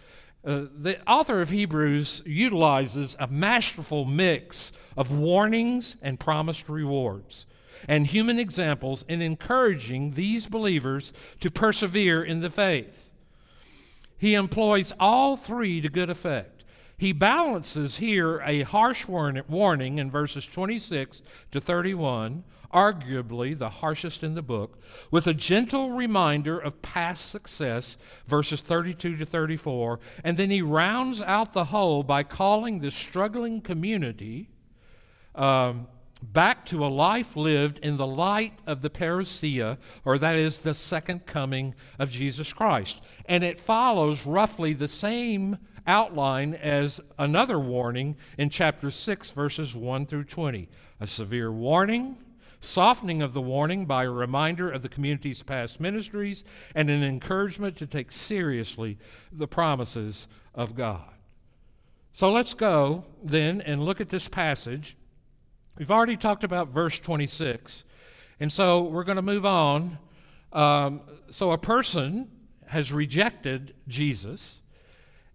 Uh, 0.45 0.65
the 0.77 0.99
author 1.09 1.41
of 1.41 1.49
Hebrews 1.49 2.21
utilizes 2.25 3.15
a 3.19 3.27
masterful 3.27 4.05
mix 4.05 4.71
of 4.95 5.11
warnings 5.11 5.95
and 6.01 6.19
promised 6.19 6.69
rewards 6.69 7.45
and 7.87 8.07
human 8.07 8.39
examples 8.39 9.05
in 9.07 9.21
encouraging 9.21 10.11
these 10.11 10.47
believers 10.47 11.13
to 11.39 11.51
persevere 11.51 12.23
in 12.23 12.39
the 12.39 12.49
faith. 12.49 13.09
He 14.17 14.33
employs 14.33 14.93
all 14.99 15.35
three 15.35 15.81
to 15.81 15.89
good 15.89 16.09
effect. 16.09 16.63
He 16.97 17.11
balances 17.11 17.97
here 17.97 18.41
a 18.45 18.61
harsh 18.61 19.07
warning 19.07 19.99
in 19.99 20.09
verses 20.09 20.45
26 20.45 21.21
to 21.51 21.59
31 21.59 22.43
arguably 22.73 23.57
the 23.57 23.69
harshest 23.69 24.23
in 24.23 24.35
the 24.35 24.41
book, 24.41 24.79
with 25.11 25.27
a 25.27 25.33
gentle 25.33 25.91
reminder 25.91 26.57
of 26.57 26.81
past 26.81 27.29
success, 27.29 27.97
verses 28.27 28.61
32 28.61 29.17
to 29.17 29.25
34, 29.25 29.99
and 30.23 30.37
then 30.37 30.49
he 30.49 30.61
rounds 30.61 31.21
out 31.21 31.53
the 31.53 31.65
whole 31.65 32.03
by 32.03 32.23
calling 32.23 32.79
the 32.79 32.91
struggling 32.91 33.61
community 33.61 34.49
um, 35.35 35.87
back 36.21 36.65
to 36.65 36.85
a 36.85 36.87
life 36.87 37.35
lived 37.35 37.79
in 37.79 37.97
the 37.97 38.07
light 38.07 38.57
of 38.65 38.81
the 38.81 38.89
parousia, 38.89 39.77
or 40.03 40.17
that 40.17 40.35
is 40.35 40.61
the 40.61 40.73
second 40.73 41.25
coming 41.25 41.75
of 41.99 42.09
Jesus 42.09 42.51
Christ. 42.53 43.01
And 43.25 43.43
it 43.43 43.59
follows 43.59 44.25
roughly 44.25 44.73
the 44.73 44.87
same 44.87 45.57
outline 45.87 46.55
as 46.55 46.99
another 47.19 47.59
warning 47.59 48.15
in 48.37 48.49
chapter 48.49 48.89
6, 48.89 49.31
verses 49.31 49.75
1 49.75 50.05
through 50.07 50.23
20. 50.23 50.67
A 50.99 51.07
severe 51.07 51.51
warning 51.51 52.17
softening 52.65 53.21
of 53.21 53.33
the 53.33 53.41
warning 53.41 53.85
by 53.85 54.03
a 54.03 54.09
reminder 54.09 54.69
of 54.69 54.81
the 54.81 54.89
community's 54.89 55.43
past 55.43 55.79
ministries, 55.79 56.43
and 56.73 56.89
an 56.89 57.03
encouragement 57.03 57.77
to 57.77 57.87
take 57.87 58.11
seriously 58.11 58.97
the 59.31 59.47
promises 59.47 60.27
of 60.53 60.75
God. 60.75 61.09
So 62.13 62.31
let's 62.31 62.53
go 62.53 63.03
then 63.23 63.61
and 63.61 63.83
look 63.83 63.99
at 63.99 64.09
this 64.09 64.27
passage. 64.27 64.95
We've 65.77 65.91
already 65.91 66.15
talked 66.15 66.43
about 66.43 66.69
verse 66.69 66.99
26, 66.99 67.83
and 68.39 68.51
so 68.51 68.83
we're 68.83 69.03
going 69.03 69.17
to 69.17 69.21
move 69.21 69.45
on. 69.45 69.97
Um, 70.53 71.01
so 71.29 71.51
a 71.51 71.57
person 71.57 72.31
has 72.67 72.91
rejected 72.91 73.75
Jesus, 73.87 74.61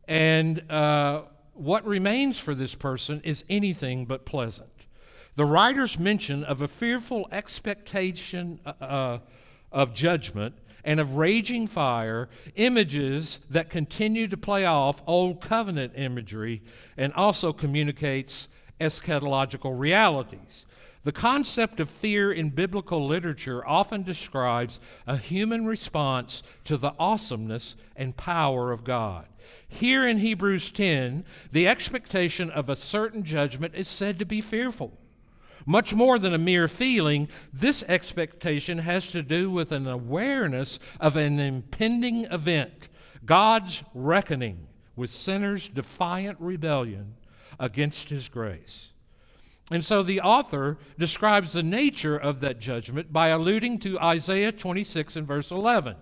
and 0.08 0.70
uh, 0.70 1.22
what 1.52 1.84
remains 1.84 2.38
for 2.38 2.54
this 2.54 2.74
person 2.74 3.20
is 3.24 3.44
anything 3.50 4.06
but 4.06 4.24
pleasant. 4.24 4.79
The 5.40 5.46
writer's 5.46 5.98
mention 5.98 6.44
of 6.44 6.60
a 6.60 6.68
fearful 6.68 7.26
expectation 7.32 8.60
uh, 8.66 8.72
uh, 8.78 9.18
of 9.72 9.94
judgment 9.94 10.54
and 10.84 11.00
of 11.00 11.16
raging 11.16 11.66
fire, 11.66 12.28
images 12.56 13.38
that 13.48 13.70
continue 13.70 14.28
to 14.28 14.36
play 14.36 14.66
off 14.66 15.02
old 15.06 15.40
covenant 15.40 15.94
imagery 15.96 16.60
and 16.98 17.14
also 17.14 17.54
communicates 17.54 18.48
eschatological 18.82 19.72
realities. 19.78 20.66
The 21.04 21.12
concept 21.12 21.80
of 21.80 21.88
fear 21.88 22.30
in 22.30 22.50
biblical 22.50 23.06
literature 23.06 23.66
often 23.66 24.02
describes 24.02 24.78
a 25.06 25.16
human 25.16 25.64
response 25.64 26.42
to 26.66 26.76
the 26.76 26.92
awesomeness 26.98 27.76
and 27.96 28.14
power 28.14 28.72
of 28.72 28.84
God. 28.84 29.24
Here 29.66 30.06
in 30.06 30.18
Hebrews 30.18 30.70
10, 30.70 31.24
the 31.50 31.66
expectation 31.66 32.50
of 32.50 32.68
a 32.68 32.76
certain 32.76 33.24
judgment 33.24 33.74
is 33.74 33.88
said 33.88 34.18
to 34.18 34.26
be 34.26 34.42
fearful. 34.42 34.98
Much 35.66 35.94
more 35.94 36.18
than 36.18 36.34
a 36.34 36.38
mere 36.38 36.68
feeling, 36.68 37.28
this 37.52 37.82
expectation 37.84 38.78
has 38.78 39.06
to 39.08 39.22
do 39.22 39.50
with 39.50 39.72
an 39.72 39.86
awareness 39.86 40.78
of 40.98 41.16
an 41.16 41.38
impending 41.38 42.24
event 42.26 42.88
God's 43.24 43.82
reckoning 43.94 44.66
with 44.96 45.10
sinners' 45.10 45.68
defiant 45.68 46.38
rebellion 46.40 47.14
against 47.58 48.08
His 48.08 48.28
grace. 48.28 48.90
And 49.70 49.84
so 49.84 50.02
the 50.02 50.20
author 50.20 50.78
describes 50.98 51.52
the 51.52 51.62
nature 51.62 52.16
of 52.16 52.40
that 52.40 52.58
judgment 52.58 53.12
by 53.12 53.28
alluding 53.28 53.78
to 53.80 54.00
Isaiah 54.00 54.52
26 54.52 55.16
and 55.16 55.26
verse 55.26 55.50
11. 55.50 55.96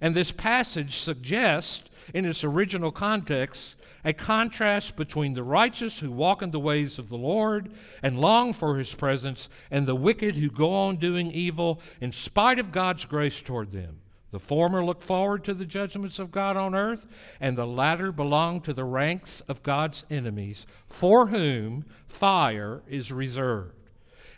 And 0.00 0.14
this 0.14 0.32
passage 0.32 0.98
suggests, 0.98 1.82
in 2.14 2.24
its 2.24 2.44
original 2.44 2.90
context, 2.90 3.76
a 4.04 4.12
contrast 4.12 4.96
between 4.96 5.34
the 5.34 5.42
righteous 5.42 5.98
who 5.98 6.10
walk 6.10 6.42
in 6.42 6.50
the 6.50 6.60
ways 6.60 6.98
of 6.98 7.08
the 7.08 7.18
Lord 7.18 7.72
and 8.02 8.20
long 8.20 8.52
for 8.52 8.78
his 8.78 8.94
presence, 8.94 9.48
and 9.70 9.86
the 9.86 9.96
wicked 9.96 10.36
who 10.36 10.50
go 10.50 10.72
on 10.72 10.96
doing 10.96 11.30
evil 11.30 11.80
in 12.00 12.12
spite 12.12 12.58
of 12.58 12.72
God's 12.72 13.04
grace 13.04 13.40
toward 13.40 13.70
them. 13.70 14.00
The 14.32 14.40
former 14.40 14.84
look 14.84 15.02
forward 15.02 15.44
to 15.44 15.54
the 15.54 15.64
judgments 15.64 16.18
of 16.18 16.30
God 16.30 16.56
on 16.56 16.74
earth, 16.74 17.06
and 17.40 17.56
the 17.56 17.66
latter 17.66 18.12
belong 18.12 18.60
to 18.62 18.72
the 18.72 18.84
ranks 18.84 19.40
of 19.42 19.62
God's 19.62 20.04
enemies, 20.10 20.66
for 20.88 21.28
whom 21.28 21.84
fire 22.06 22.82
is 22.88 23.12
reserved. 23.12 23.72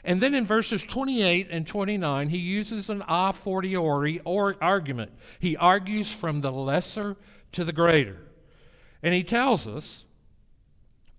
And 0.05 0.21
then 0.21 0.35
in 0.35 0.47
verses 0.47 0.83
28 0.85 1.49
and 1.51 1.67
29, 1.67 2.29
he 2.29 2.39
uses 2.39 2.89
an 2.89 3.03
a 3.09 3.33
fortiori 3.33 4.21
or 4.25 4.57
argument. 4.61 5.13
He 5.41 5.57
argues 5.57 6.13
from 6.13 6.41
the 6.41 6.53
lesser 6.53 7.17
to 7.53 7.65
the 7.65 7.73
greater. 7.73 8.17
And 9.03 9.15
he 9.15 9.23
tells 9.23 9.67
us 9.67 10.05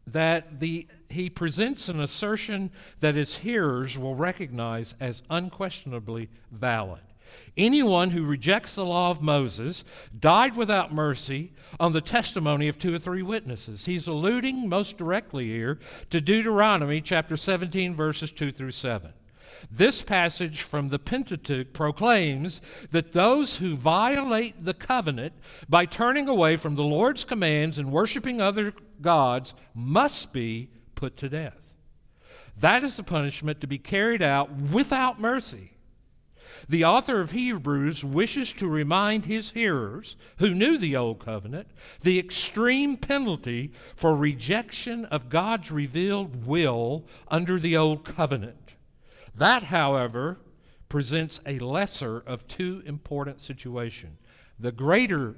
that 0.08 0.60
the, 0.60 0.88
he 1.10 1.30
presents 1.30 1.88
an 1.88 2.00
assertion 2.00 2.72
that 3.00 3.16
his 3.16 3.36
hearers 3.38 3.98
will 3.98 4.16
recognize 4.16 4.96
as 5.00 5.24
unquestionably 5.30 6.30
valid. 6.52 7.02
Anyone 7.58 8.10
who 8.10 8.26
rejects 8.26 8.76
the 8.76 8.86
law 8.86 9.12
of 9.12 9.22
Moses 9.22 9.84
died 10.20 10.56
without 10.56 10.94
mercy 10.94 11.52
on 11.80 11.94
the 11.94 12.02
testimony 12.02 12.68
of 12.68 12.80
two 12.80 12.96
or 12.96 13.00
three 13.00 13.22
witnesses. 13.22 13.86
He's 13.86 14.08
alluding 14.08 14.68
most 14.68 14.98
directly 14.98 15.46
here 15.46 15.80
to 16.10 16.22
Deuteronomy 16.22 17.02
chapter 17.02 17.38
17, 17.38 17.94
verses 17.96 18.32
2 18.32 18.52
through 18.52 18.72
7. 18.72 19.14
This 19.72 20.02
passage 20.02 20.62
from 20.62 20.90
the 20.90 21.00
Pentateuch 21.00 21.74
proclaims 21.74 22.62
that 22.92 23.12
those 23.12 23.58
who 23.58 23.76
violate 23.76 24.64
the 24.64 24.74
covenant 24.74 25.34
by 25.68 25.86
turning 25.86 26.28
away 26.28 26.58
from 26.58 26.76
the 26.76 26.84
Lord's 26.84 27.24
commands 27.24 27.78
and 27.78 27.92
worshiping 27.92 28.42
other 28.42 28.74
gods 29.02 29.54
must 29.74 30.32
be 30.34 30.70
put 30.96 31.18
to 31.18 31.30
death. 31.30 31.74
That 32.60 32.84
is 32.84 32.98
the 32.98 33.04
punishment 33.04 33.62
to 33.62 33.68
be 33.68 33.78
carried 33.78 34.22
out 34.22 34.52
without 34.54 35.20
mercy. 35.20 35.72
The 36.68 36.84
author 36.84 37.22
of 37.22 37.32
Hebrews 37.32 38.04
wishes 38.04 38.52
to 38.54 38.68
remind 38.68 39.26
his 39.26 39.52
hearers 39.52 40.18
who 40.38 40.54
knew 40.54 40.78
the 40.78 40.96
Old 40.96 41.24
Covenant 41.24 41.68
the 42.02 42.20
extreme 42.20 42.98
penalty 42.98 43.72
for 43.96 44.16
rejection 44.16 45.06
of 45.06 45.30
God's 45.30 45.72
revealed 45.72 46.46
will 46.46 47.06
under 47.30 47.60
the 47.60 47.78
Old 47.78 48.04
Covenant. 48.04 48.69
That, 49.40 49.64
however, 49.64 50.38
presents 50.90 51.40
a 51.46 51.60
lesser 51.60 52.20
of 52.20 52.46
two 52.50 52.84
important 52.86 53.40
situations. 53.40 54.18
The 54.60 54.74
greater 54.74 55.36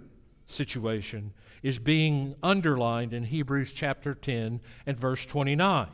situation 0.47 1.33
is 1.61 1.77
being 1.77 2.33
underlined 2.41 3.13
in 3.13 3.25
Hebrews 3.25 3.71
chapter 3.71 4.15
10 4.15 4.59
and 4.87 4.99
verse 4.99 5.23
29. 5.25 5.87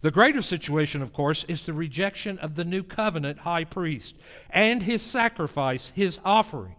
The 0.00 0.10
greater 0.10 0.42
situation, 0.42 1.00
of 1.00 1.12
course, 1.12 1.44
is 1.44 1.64
the 1.64 1.72
rejection 1.72 2.40
of 2.40 2.56
the 2.56 2.64
new 2.64 2.82
covenant 2.82 3.38
high 3.38 3.64
priest 3.64 4.16
and 4.50 4.82
his 4.82 5.00
sacrifice, 5.00 5.92
his 5.94 6.18
offering. 6.24 6.74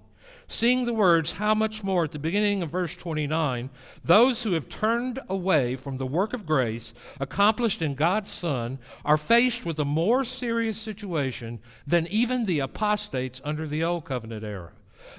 Seeing 0.48 0.86
the 0.86 0.94
words, 0.94 1.34
how 1.34 1.56
much 1.56 1.84
more 1.84 2.04
at 2.04 2.12
the 2.12 2.20
beginning 2.20 2.62
of 2.62 2.70
verse 2.70 2.96
29, 2.96 3.70
those 4.04 4.44
who 4.44 4.52
have 4.54 4.70
turned 4.70 5.20
away 5.28 5.76
from 5.76 5.98
the 5.98 6.06
work 6.06 6.34
of 6.34 6.46
grace 6.46 6.94
accomplished 7.20 7.82
in 7.82 7.96
God's 7.96 8.32
Son 8.32 8.78
are 9.04 9.18
faced 9.18 9.66
with 9.66 9.80
a 9.80 9.86
more 9.86 10.24
serious 10.24 10.78
situation 10.78 11.60
than 11.88 12.08
even 12.08 12.46
the 12.46 12.60
apostates 12.60 13.42
under 13.44 13.68
the 13.68 13.84
Old 13.84 14.06
Covenant 14.06 14.44
era. 14.44 14.72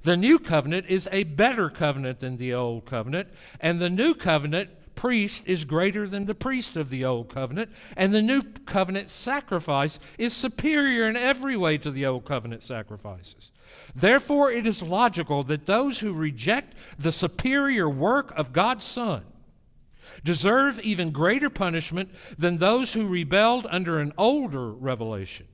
The 0.02 0.16
new 0.16 0.38
covenant 0.38 0.86
is 0.88 1.08
a 1.12 1.24
better 1.24 1.70
covenant 1.70 2.20
than 2.20 2.36
the 2.36 2.54
old 2.54 2.86
covenant, 2.86 3.28
and 3.60 3.80
the 3.80 3.90
new 3.90 4.14
covenant 4.14 4.70
priest 4.94 5.42
is 5.46 5.64
greater 5.64 6.08
than 6.08 6.24
the 6.24 6.34
priest 6.34 6.76
of 6.76 6.90
the 6.90 7.04
old 7.04 7.28
covenant, 7.28 7.70
and 7.96 8.12
the 8.12 8.22
new 8.22 8.42
covenant 8.42 9.10
sacrifice 9.10 9.98
is 10.18 10.32
superior 10.32 11.08
in 11.08 11.16
every 11.16 11.56
way 11.56 11.78
to 11.78 11.90
the 11.90 12.06
old 12.06 12.24
covenant 12.24 12.62
sacrifices. 12.62 13.52
Therefore, 13.96 14.50
it 14.50 14.66
is 14.66 14.82
logical 14.82 15.42
that 15.44 15.64
those 15.64 16.00
who 16.00 16.12
reject 16.12 16.74
the 16.98 17.12
superior 17.12 17.88
work 17.88 18.30
of 18.36 18.52
God's 18.52 18.84
Son 18.84 19.24
deserve 20.22 20.78
even 20.80 21.10
greater 21.10 21.48
punishment 21.48 22.10
than 22.36 22.58
those 22.58 22.92
who 22.92 23.08
rebelled 23.08 23.66
under 23.70 23.98
an 23.98 24.12
older 24.18 24.70
revelation. 24.70 25.46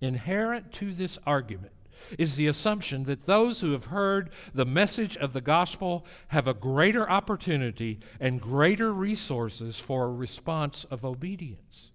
Inherent 0.00 0.72
to 0.74 0.92
this 0.92 1.18
argument 1.26 1.72
is 2.16 2.36
the 2.36 2.46
assumption 2.46 3.02
that 3.04 3.26
those 3.26 3.60
who 3.60 3.72
have 3.72 3.86
heard 3.86 4.30
the 4.54 4.64
message 4.64 5.16
of 5.16 5.32
the 5.32 5.40
gospel 5.40 6.06
have 6.28 6.46
a 6.46 6.54
greater 6.54 7.10
opportunity 7.10 7.98
and 8.20 8.40
greater 8.40 8.92
resources 8.92 9.76
for 9.76 10.04
a 10.04 10.12
response 10.12 10.86
of 10.88 11.04
obedience. 11.04 11.90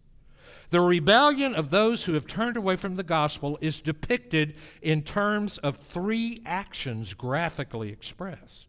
The 0.72 0.82
rebellion 0.82 1.54
of 1.54 1.70
those 1.70 2.06
who 2.06 2.13
have 2.13 2.25
turned 2.25 2.56
away 2.56 2.78
from 2.78 2.96
the 2.96 3.04
gospel 3.04 3.58
is 3.62 3.82
depicted 3.82 4.56
in 4.82 5.04
terms 5.04 5.58
of 5.58 5.75
three 5.75 6.42
actions 6.46 7.13
graphically 7.13 7.90
expressed. 7.90 8.68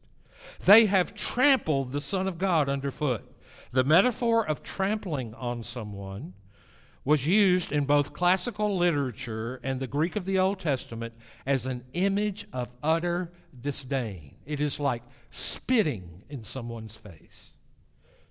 They 0.65 0.87
have 0.87 1.15
trampled 1.15 1.93
the 1.93 2.01
Son 2.01 2.27
of 2.27 2.39
God 2.39 2.69
underfoot. 2.69 3.23
The 3.71 3.85
metaphor 3.85 4.45
of 4.45 4.65
trampling 4.65 5.33
on 5.35 5.63
someone 5.63 6.35
was 7.05 7.27
used 7.29 7.71
in 7.71 7.85
both 7.85 8.13
classical 8.13 8.77
literature 8.77 9.61
and 9.63 9.79
the 9.79 9.87
Greek 9.87 10.17
of 10.17 10.25
the 10.25 10.41
Old 10.41 10.59
Testament 10.59 11.15
as 11.47 11.67
an 11.67 11.85
image 11.93 12.49
of 12.53 12.69
utter 12.83 13.31
disdain. 13.61 14.35
It 14.45 14.61
is 14.61 14.81
like 14.81 15.05
spitting 15.31 16.25
in 16.29 16.43
someone's 16.43 16.97
face. 16.97 17.51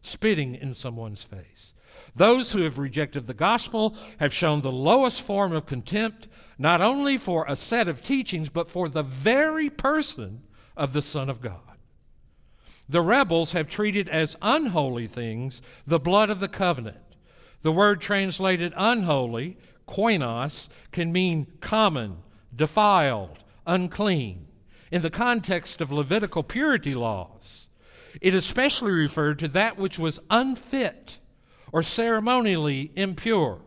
Spitting 0.02 0.56
in 0.56 0.74
someone's 0.74 1.24
face. 1.24 1.74
Those 2.16 2.52
who 2.52 2.64
have 2.64 2.78
rejected 2.78 3.28
the 3.28 3.34
gospel 3.34 3.96
have 4.20 4.34
shown 4.34 4.62
the 4.62 4.72
lowest 4.72 5.22
form 5.22 5.54
of 5.54 5.66
contempt, 5.66 6.28
not 6.58 6.82
only 6.82 7.18
for 7.18 7.46
a 7.48 7.56
set 7.56 7.88
of 7.88 8.02
teachings, 8.02 8.50
but 8.50 8.70
for 8.70 8.90
the 8.90 9.04
very 9.04 9.70
person 9.70 10.44
of 10.76 10.94
the 10.94 11.02
Son 11.02 11.30
of 11.30 11.42
God. 11.42 11.60
The 12.90 13.02
rebels 13.02 13.54
have 13.54 13.70
treated 13.70 14.10
as 14.10 14.36
unholy 14.42 15.08
things 15.08 15.62
the 15.88 16.00
blood 16.00 16.30
of 16.30 16.40
the 16.40 16.50
covenant 16.50 16.98
the 17.62 17.72
word 17.72 18.02
translated 18.02 18.74
unholy, 18.76 19.58
koinos, 19.88 20.68
can 20.92 21.12
mean 21.12 21.48
common, 21.62 22.18
defiled, 22.56 23.40
unclean. 23.68 24.48
In 24.92 25.02
the 25.02 25.10
context 25.10 25.80
of 25.80 25.92
Levitical 25.92 26.44
purity 26.44 26.94
laws, 26.94 27.68
it 28.20 28.34
especially 28.34 28.92
referred 28.92 29.40
to 29.40 29.48
that 29.50 29.78
which 29.78 29.98
was 29.98 30.20
unfit 30.30 31.18
or 31.72 31.84
ceremonially 31.84 32.92
impure. 32.96 33.62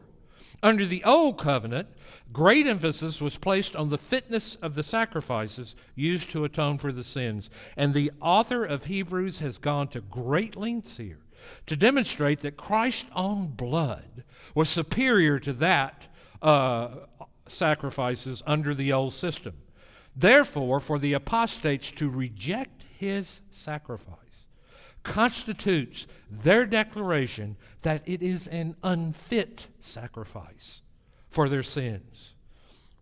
Under 0.62 0.86
the 0.86 1.04
Old 1.04 1.38
Covenant, 1.38 1.88
great 2.32 2.66
emphasis 2.66 3.20
was 3.20 3.36
placed 3.36 3.76
on 3.76 3.90
the 3.90 3.98
fitness 3.98 4.56
of 4.56 4.74
the 4.74 4.82
sacrifices 4.82 5.74
used 5.94 6.30
to 6.30 6.44
atone 6.44 6.78
for 6.78 6.90
the 6.90 7.04
sins. 7.04 7.50
And 7.76 7.92
the 7.92 8.10
author 8.20 8.64
of 8.64 8.86
Hebrews 8.86 9.40
has 9.40 9.58
gone 9.58 9.88
to 9.88 10.00
great 10.00 10.56
lengths 10.56 10.96
here 10.96 11.18
to 11.66 11.76
demonstrate 11.76 12.40
that 12.40 12.56
Christ's 12.56 13.10
own 13.14 13.48
blood 13.48 14.24
was 14.54 14.70
superior 14.70 15.38
to 15.40 15.52
that 15.54 16.06
uh, 16.40 16.88
sacrifices 17.46 18.42
under 18.46 18.74
the 18.74 18.92
old 18.92 19.12
system. 19.12 19.54
Therefore, 20.16 20.80
for 20.80 20.98
the 20.98 21.12
apostates 21.12 21.90
to 21.92 22.08
reject 22.08 22.84
his 22.98 23.40
sacrifice 23.50 24.23
constitutes 25.04 26.06
their 26.30 26.66
declaration 26.66 27.56
that 27.82 28.02
it 28.06 28.22
is 28.22 28.48
an 28.48 28.74
unfit 28.82 29.68
sacrifice 29.80 30.82
for 31.30 31.48
their 31.48 31.62
sins. 31.62 32.32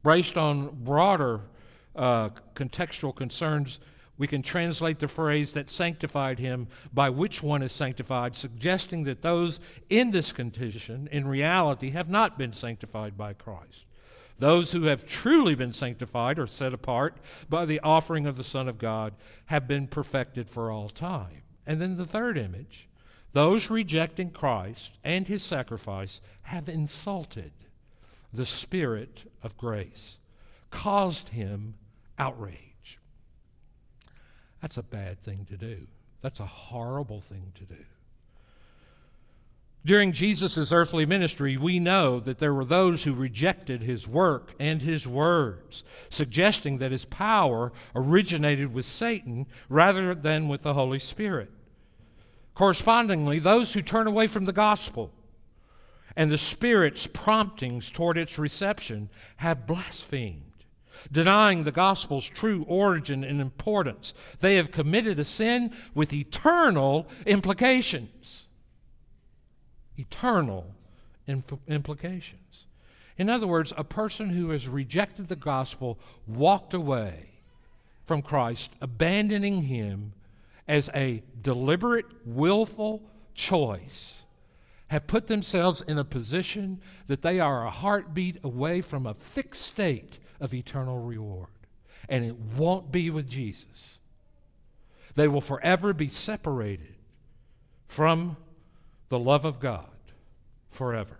Based 0.04 0.36
on 0.36 0.84
broader 0.84 1.40
uh, 1.96 2.30
contextual 2.54 3.14
concerns 3.14 3.78
we 4.18 4.28
can 4.28 4.42
translate 4.42 5.00
the 5.00 5.08
phrase 5.08 5.52
that 5.54 5.70
sanctified 5.70 6.38
him 6.38 6.68
by 6.92 7.10
which 7.10 7.42
one 7.42 7.60
is 7.60 7.72
sanctified, 7.72 8.36
suggesting 8.36 9.04
that 9.04 9.22
those 9.22 9.58
in 9.88 10.12
this 10.12 10.30
condition, 10.32 11.08
in 11.10 11.26
reality, 11.26 11.90
have 11.90 12.08
not 12.08 12.38
been 12.38 12.52
sanctified 12.52 13.16
by 13.16 13.32
Christ. 13.32 13.84
Those 14.38 14.70
who 14.72 14.84
have 14.84 15.06
truly 15.06 15.54
been 15.54 15.72
sanctified 15.72 16.38
or 16.38 16.46
set 16.46 16.72
apart 16.72 17.16
by 17.48 17.64
the 17.64 17.80
offering 17.80 18.26
of 18.26 18.36
the 18.36 18.44
Son 18.44 18.68
of 18.68 18.78
God 18.78 19.14
have 19.46 19.66
been 19.66 19.86
perfected 19.86 20.48
for 20.48 20.70
all 20.70 20.88
time. 20.88 21.41
And 21.66 21.80
then 21.80 21.96
the 21.96 22.06
third 22.06 22.36
image 22.36 22.88
those 23.32 23.70
rejecting 23.70 24.30
Christ 24.30 24.90
and 25.02 25.26
his 25.26 25.42
sacrifice 25.42 26.20
have 26.42 26.68
insulted 26.68 27.52
the 28.32 28.44
Spirit 28.44 29.30
of 29.42 29.56
grace, 29.56 30.18
caused 30.70 31.30
him 31.30 31.74
outrage. 32.18 32.98
That's 34.60 34.76
a 34.76 34.82
bad 34.82 35.20
thing 35.20 35.46
to 35.50 35.56
do. 35.56 35.86
That's 36.20 36.40
a 36.40 36.46
horrible 36.46 37.20
thing 37.20 37.52
to 37.54 37.64
do. 37.64 37.84
During 39.84 40.12
Jesus' 40.12 40.70
earthly 40.70 41.06
ministry, 41.06 41.56
we 41.56 41.80
know 41.80 42.20
that 42.20 42.38
there 42.38 42.54
were 42.54 42.64
those 42.64 43.02
who 43.02 43.14
rejected 43.14 43.82
his 43.82 44.06
work 44.06 44.54
and 44.60 44.80
his 44.80 45.08
words, 45.08 45.82
suggesting 46.08 46.78
that 46.78 46.92
his 46.92 47.04
power 47.04 47.72
originated 47.94 48.72
with 48.72 48.84
Satan 48.84 49.46
rather 49.68 50.14
than 50.14 50.46
with 50.46 50.62
the 50.62 50.74
Holy 50.74 51.00
Spirit. 51.00 51.50
Correspondingly, 52.54 53.40
those 53.40 53.72
who 53.72 53.82
turn 53.82 54.06
away 54.06 54.28
from 54.28 54.44
the 54.44 54.52
gospel 54.52 55.10
and 56.14 56.30
the 56.30 56.38
Spirit's 56.38 57.08
promptings 57.08 57.90
toward 57.90 58.16
its 58.16 58.38
reception 58.38 59.08
have 59.36 59.66
blasphemed 59.66 60.42
denying 61.10 61.64
the 61.64 61.72
gospel's 61.72 62.28
true 62.28 62.64
origin 62.68 63.24
and 63.24 63.40
importance. 63.40 64.14
They 64.40 64.56
have 64.56 64.70
committed 64.70 65.18
a 65.18 65.24
sin 65.24 65.72
with 65.94 66.12
eternal 66.12 67.08
implications. 67.26 68.46
Eternal 69.98 70.74
implications. 71.26 72.64
In 73.18 73.28
other 73.28 73.46
words, 73.46 73.72
a 73.76 73.84
person 73.84 74.30
who 74.30 74.50
has 74.50 74.66
rejected 74.66 75.28
the 75.28 75.36
gospel 75.36 75.98
walked 76.26 76.74
away 76.74 77.30
from 78.04 78.22
Christ, 78.22 78.70
abandoning 78.80 79.62
him 79.62 80.12
as 80.66 80.90
a 80.94 81.22
deliberate, 81.40 82.06
willful 82.24 83.02
choice 83.34 84.22
have 84.88 85.06
put 85.06 85.26
themselves 85.26 85.80
in 85.80 85.98
a 85.98 86.04
position 86.04 86.80
that 87.06 87.22
they 87.22 87.40
are 87.40 87.64
a 87.64 87.70
heartbeat 87.70 88.38
away 88.44 88.80
from 88.80 89.06
a 89.06 89.14
fixed 89.14 89.62
state 89.62 90.18
of 90.40 90.52
eternal 90.52 90.98
reward. 90.98 91.48
And 92.08 92.24
it 92.24 92.36
won't 92.36 92.92
be 92.92 93.08
with 93.08 93.28
Jesus. 93.28 93.98
They 95.14 95.28
will 95.28 95.40
forever 95.40 95.94
be 95.94 96.08
separated 96.08 96.94
from 97.88 98.36
the 99.12 99.18
love 99.18 99.44
of 99.44 99.60
God 99.60 99.90
forever. 100.70 101.18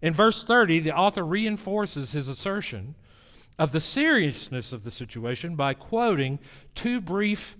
In 0.00 0.14
verse 0.14 0.42
30, 0.42 0.78
the 0.78 0.96
author 0.96 1.22
reinforces 1.22 2.12
his 2.12 2.28
assertion 2.28 2.94
of 3.58 3.72
the 3.72 3.80
seriousness 3.80 4.72
of 4.72 4.82
the 4.82 4.90
situation 4.90 5.54
by 5.54 5.74
quoting 5.74 6.38
two 6.74 6.98
brief 6.98 7.58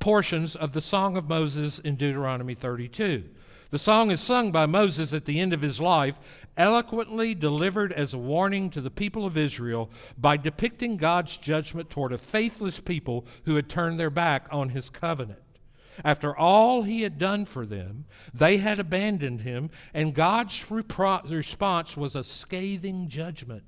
portions 0.00 0.56
of 0.56 0.72
the 0.72 0.80
Song 0.80 1.16
of 1.16 1.28
Moses 1.28 1.78
in 1.78 1.94
Deuteronomy 1.94 2.56
32. 2.56 3.26
The 3.70 3.78
song 3.78 4.10
is 4.10 4.20
sung 4.20 4.50
by 4.50 4.66
Moses 4.66 5.12
at 5.12 5.24
the 5.24 5.38
end 5.38 5.52
of 5.52 5.62
his 5.62 5.80
life, 5.80 6.16
eloquently 6.56 7.36
delivered 7.36 7.92
as 7.92 8.12
a 8.12 8.18
warning 8.18 8.70
to 8.70 8.80
the 8.80 8.90
people 8.90 9.24
of 9.24 9.36
Israel 9.36 9.88
by 10.18 10.36
depicting 10.36 10.96
God's 10.96 11.36
judgment 11.36 11.90
toward 11.90 12.12
a 12.12 12.18
faithless 12.18 12.80
people 12.80 13.24
who 13.44 13.54
had 13.54 13.68
turned 13.68 14.00
their 14.00 14.10
back 14.10 14.48
on 14.50 14.70
his 14.70 14.90
covenant. 14.90 15.38
After 16.04 16.36
all 16.36 16.82
he 16.82 17.02
had 17.02 17.18
done 17.18 17.44
for 17.44 17.66
them, 17.66 18.04
they 18.32 18.58
had 18.58 18.78
abandoned 18.78 19.40
him, 19.42 19.70
and 19.92 20.14
God's 20.14 20.64
repro- 20.66 21.28
response 21.30 21.96
was 21.96 22.14
a 22.14 22.24
scathing 22.24 23.08
judgment. 23.08 23.64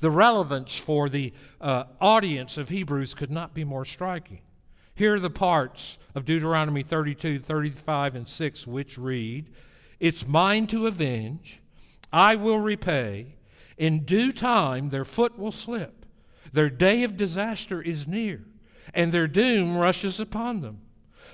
The 0.00 0.10
relevance 0.10 0.76
for 0.76 1.08
the 1.08 1.32
uh, 1.60 1.84
audience 2.00 2.58
of 2.58 2.68
Hebrews 2.68 3.14
could 3.14 3.30
not 3.30 3.54
be 3.54 3.64
more 3.64 3.84
striking. 3.84 4.40
Here 4.94 5.14
are 5.14 5.20
the 5.20 5.30
parts 5.30 5.98
of 6.14 6.24
Deuteronomy 6.24 6.82
32, 6.82 7.38
35, 7.38 8.14
and 8.14 8.28
6 8.28 8.66
which 8.66 8.98
read 8.98 9.50
It's 10.00 10.26
mine 10.26 10.66
to 10.68 10.86
avenge, 10.86 11.60
I 12.12 12.36
will 12.36 12.58
repay. 12.58 13.34
In 13.76 14.04
due 14.04 14.32
time 14.32 14.88
their 14.88 15.04
foot 15.04 15.38
will 15.38 15.52
slip. 15.52 16.06
Their 16.52 16.70
day 16.70 17.02
of 17.02 17.18
disaster 17.18 17.82
is 17.82 18.06
near, 18.06 18.42
and 18.94 19.12
their 19.12 19.28
doom 19.28 19.76
rushes 19.76 20.18
upon 20.18 20.62
them. 20.62 20.80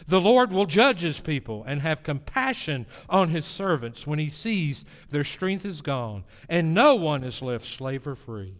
The 0.07 0.21
Lord 0.21 0.53
will 0.53 0.67
judge 0.67 1.01
his 1.01 1.21
people 1.21 1.65
and 1.67 1.81
have 1.81 2.03
compassion 2.03 2.87
on 3.09 3.29
his 3.29 3.45
servants 3.45 4.07
when 4.07 4.19
he 4.19 4.31
sees 4.31 4.85
their 5.11 5.25
strength 5.25 5.65
is 5.65 5.81
gone 5.81 6.25
and 6.49 6.75
no 6.75 6.95
one 6.95 7.25
is 7.25 7.43
left 7.43 7.67
slave 7.67 8.07
or 8.07 8.15
free. 8.15 8.55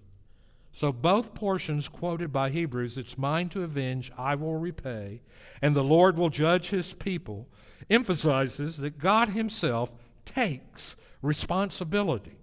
So, 0.75 0.91
both 0.91 1.35
portions 1.35 1.87
quoted 1.87 2.33
by 2.33 2.49
Hebrews, 2.49 2.97
it's 2.97 3.19
mine 3.19 3.51
to 3.51 3.63
avenge, 3.63 4.11
I 4.17 4.35
will 4.37 4.57
repay, 4.57 5.21
and 5.61 5.77
the 5.77 5.85
Lord 5.85 6.17
will 6.17 6.31
judge 6.31 6.71
his 6.71 6.95
people, 6.95 7.47
emphasizes 7.91 8.79
that 8.79 8.99
God 8.99 9.29
himself 9.29 9.93
takes 10.25 10.97
responsibility 11.21 12.39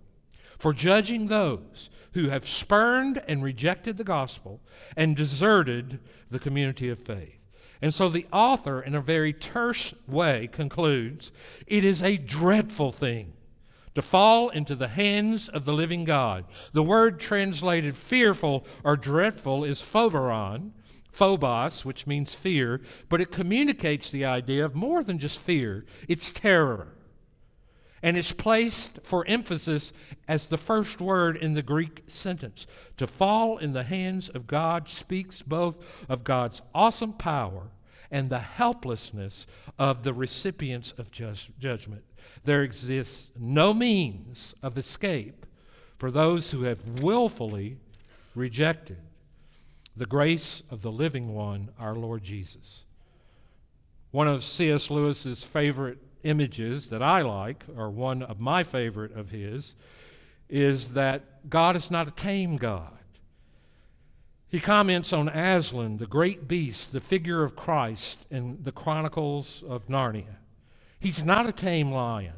for 0.60 0.73
judging 0.73 1.28
those 1.28 1.89
who 2.13 2.30
have 2.30 2.47
spurned 2.47 3.21
and 3.28 3.43
rejected 3.43 3.97
the 3.97 4.04
gospel 4.04 4.62
and 4.95 5.15
deserted 5.15 5.99
the 6.30 6.39
community 6.39 6.89
of 6.89 6.99
faith. 6.99 7.38
And 7.82 7.94
so 7.94 8.10
the 8.10 8.28
author, 8.32 8.82
in 8.82 8.94
a 8.94 9.02
very 9.02 9.34
terse 9.34 9.94
way, 10.08 10.50
concludes 10.52 11.32
it 11.65 11.86
is 11.86 12.02
a 12.02 12.18
dreadful 12.18 12.92
thing 12.92 13.34
to 13.96 14.02
fall 14.02 14.50
into 14.50 14.76
the 14.76 14.89
hands 14.89 15.50
of 15.50 15.65
the 15.65 15.74
living 15.74 16.04
God. 16.04 16.46
The 16.74 16.84
word 16.84 17.20
translated 17.20 17.98
fearful 17.98 18.65
or 18.84 18.98
dreadful 18.98 19.63
is 19.63 19.82
phoberon, 19.82 20.72
phobos, 21.12 21.84
which 21.86 22.06
means 22.06 22.36
fear, 22.36 22.82
but 23.08 23.22
it 23.22 23.32
communicates 23.32 24.12
the 24.12 24.26
idea 24.26 24.65
of 24.65 24.76
more 24.76 25.04
than 25.04 25.20
just 25.20 25.39
fear, 25.39 25.86
it's 26.08 26.32
terror. 26.32 26.96
And 28.02 28.16
it's 28.16 28.32
placed 28.32 29.00
for 29.04 29.28
emphasis 29.28 29.92
as 30.28 30.48
the 30.48 30.58
first 30.58 31.02
word 31.02 31.36
in 31.38 31.54
the 31.54 31.62
Greek 31.62 32.04
sentence. 32.08 32.66
To 32.98 33.08
fall 33.08 33.58
in 33.58 33.74
the 33.74 33.84
hands 33.84 34.30
of 34.30 34.48
God 34.48 34.88
speaks 34.88 35.42
both 35.42 35.78
of 36.08 36.24
God's 36.24 36.62
awesome 36.74 37.14
power 37.14 37.72
and 38.12 38.30
the 38.30 38.40
helplessness 38.40 39.46
of 39.78 40.04
the 40.04 40.14
recipients 40.14 40.94
of 40.98 41.12
judgment. 41.12 42.04
There 42.44 42.64
exists 42.64 43.30
no 43.38 43.74
means 43.74 44.56
of 44.64 44.78
escape 44.78 45.46
for 45.98 46.10
those 46.10 46.50
who 46.52 46.64
have 46.64 47.02
willfully 47.02 47.78
rejected 48.34 48.98
the 49.96 50.06
grace 50.06 50.64
of 50.70 50.82
the 50.82 50.92
living 50.92 51.34
one, 51.34 51.70
our 51.78 51.96
Lord 51.96 52.24
Jesus. 52.24 52.86
One 54.12 54.28
of 54.28 54.44
C.S. 54.44 54.90
Lewis's 54.90 55.44
favorite 55.44 56.00
images 56.24 56.90
that 56.90 57.02
I 57.02 57.22
like, 57.22 57.64
or 57.76 57.90
one 57.90 58.24
of 58.24 58.40
my 58.40 58.64
favorite 58.64 59.16
of 59.16 59.30
his, 59.30 59.76
is 60.50 60.94
that 60.94 61.50
God 61.50 61.76
is 61.76 61.92
not 61.92 62.08
a 62.08 62.12
tame 62.12 62.58
God. 62.58 62.94
He 64.50 64.60
comments 64.60 65.14
on 65.14 65.30
Aslan, 65.30 65.98
the 65.98 66.08
great 66.08 66.48
beast, 66.48 66.92
the 66.92 67.00
figure 67.00 67.44
of 67.44 67.56
Christ 67.56 68.18
in 68.32 68.58
the 68.64 68.72
Chronicles 68.72 69.64
of 69.68 69.88
Narnia. 69.88 70.38
He's 71.00 71.24
not 71.24 71.48
a 71.48 71.52
tame 71.52 71.92
lion. 71.92 72.34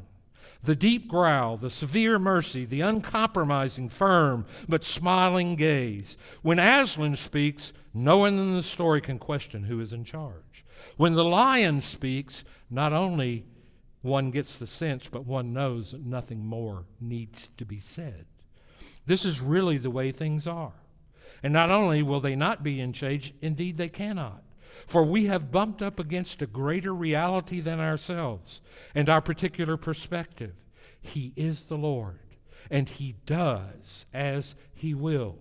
The 0.62 0.76
deep 0.76 1.08
growl, 1.08 1.56
the 1.56 1.70
severe 1.70 2.18
mercy, 2.18 2.64
the 2.64 2.82
uncompromising, 2.82 3.88
firm, 3.88 4.46
but 4.68 4.84
smiling 4.84 5.56
gaze. 5.56 6.16
When 6.42 6.60
Aslan 6.60 7.16
speaks, 7.16 7.72
no 7.94 8.18
one 8.18 8.38
in 8.38 8.54
the 8.54 8.62
story 8.62 9.00
can 9.00 9.18
question 9.18 9.64
who 9.64 9.80
is 9.80 9.92
in 9.92 10.04
charge. 10.04 10.64
When 10.96 11.14
the 11.14 11.24
lion 11.24 11.80
speaks, 11.80 12.44
not 12.70 12.92
only 12.92 13.44
one 14.02 14.30
gets 14.30 14.58
the 14.58 14.66
sense, 14.66 15.08
but 15.10 15.26
one 15.26 15.52
knows 15.52 15.92
that 15.92 16.04
nothing 16.04 16.44
more 16.44 16.84
needs 17.00 17.48
to 17.56 17.64
be 17.64 17.78
said. 17.78 18.26
This 19.06 19.24
is 19.24 19.40
really 19.40 19.78
the 19.78 19.90
way 19.90 20.12
things 20.12 20.46
are. 20.46 20.72
And 21.42 21.52
not 21.52 21.70
only 21.70 22.02
will 22.02 22.20
they 22.20 22.36
not 22.36 22.62
be 22.62 22.80
in 22.80 22.92
change, 22.92 23.34
indeed 23.40 23.76
they 23.76 23.88
cannot. 23.88 24.42
For 24.86 25.04
we 25.04 25.26
have 25.26 25.52
bumped 25.52 25.82
up 25.82 25.98
against 25.98 26.42
a 26.42 26.46
greater 26.46 26.94
reality 26.94 27.60
than 27.60 27.80
ourselves 27.80 28.60
and 28.94 29.08
our 29.08 29.20
particular 29.20 29.76
perspective. 29.76 30.54
He 31.00 31.32
is 31.36 31.64
the 31.64 31.76
Lord, 31.76 32.18
and 32.70 32.88
He 32.88 33.16
does 33.26 34.06
as 34.12 34.54
He 34.74 34.94
will. 34.94 35.38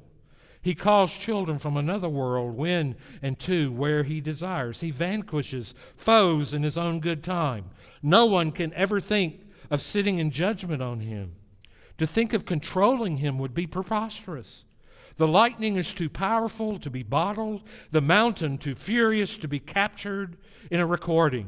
He 0.61 0.75
calls 0.75 1.15
children 1.17 1.57
from 1.57 1.75
another 1.75 2.09
world 2.09 2.55
when 2.55 2.95
and 3.21 3.39
to 3.39 3.71
where 3.71 4.03
He 4.03 4.21
desires. 4.21 4.81
He 4.81 4.91
vanquishes 4.91 5.73
foes 5.95 6.53
in 6.53 6.63
His 6.63 6.77
own 6.77 6.99
good 6.99 7.23
time. 7.23 7.71
No 8.03 8.25
one 8.25 8.51
can 8.51 8.73
ever 8.73 8.99
think 8.99 9.41
of 9.69 9.81
sitting 9.81 10.19
in 10.19 10.31
judgment 10.31 10.81
on 10.81 10.99
Him. 10.99 11.33
To 11.97 12.05
think 12.05 12.33
of 12.33 12.45
controlling 12.45 13.17
Him 13.17 13.39
would 13.39 13.53
be 13.53 13.67
preposterous. 13.67 14.65
The 15.17 15.27
lightning 15.27 15.75
is 15.75 15.93
too 15.93 16.09
powerful 16.09 16.79
to 16.79 16.89
be 16.89 17.03
bottled, 17.03 17.63
the 17.91 18.01
mountain 18.01 18.57
too 18.57 18.75
furious 18.75 19.37
to 19.37 19.47
be 19.47 19.59
captured 19.59 20.37
in 20.69 20.79
a 20.79 20.85
recording. 20.85 21.47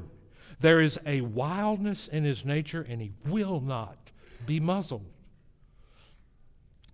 There 0.59 0.81
is 0.81 0.99
a 1.05 1.21
wildness 1.21 2.07
in 2.07 2.23
his 2.23 2.45
nature, 2.45 2.85
and 2.87 3.01
he 3.01 3.13
will 3.25 3.59
not 3.59 4.11
be 4.45 4.59
muzzled. 4.59 5.05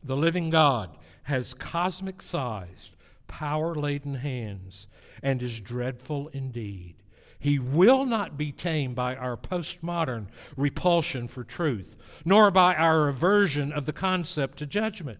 The 0.03 0.15
living 0.15 0.49
God 0.49 0.95
has 1.29 1.53
cosmic 1.53 2.21
sized, 2.21 2.95
power 3.27 3.75
laden 3.75 4.15
hands 4.15 4.87
and 5.23 5.41
is 5.41 5.59
dreadful 5.59 6.27
indeed. 6.33 6.95
He 7.39 7.57
will 7.57 8.05
not 8.05 8.37
be 8.37 8.51
tamed 8.51 8.95
by 8.95 9.15
our 9.15 9.37
postmodern 9.37 10.27
repulsion 10.57 11.27
for 11.27 11.43
truth, 11.43 11.95
nor 12.25 12.51
by 12.51 12.75
our 12.75 13.07
aversion 13.07 13.71
of 13.71 13.85
the 13.85 13.93
concept 13.93 14.57
to 14.57 14.65
judgment. 14.65 15.19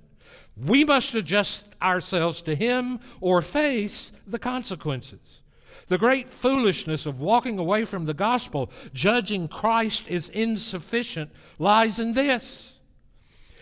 We 0.58 0.84
must 0.84 1.16
adjust 1.16 1.66
ourselves 1.82 2.42
to 2.42 2.56
Him 2.56 3.00
or 3.22 3.42
face 3.42 4.12
the 4.28 4.40
consequences. 4.40 5.42
The 5.88 5.98
great 5.98 6.30
foolishness 6.30 7.06
of 7.06 7.22
walking 7.22 7.58
away 7.58 7.86
from 7.86 8.06
the 8.06 8.14
gospel, 8.14 8.70
judging 8.94 9.48
Christ 9.48 10.04
is 10.08 10.30
insufficient, 10.30 11.32
lies 11.58 12.00
in 12.00 12.14
this. 12.14 12.79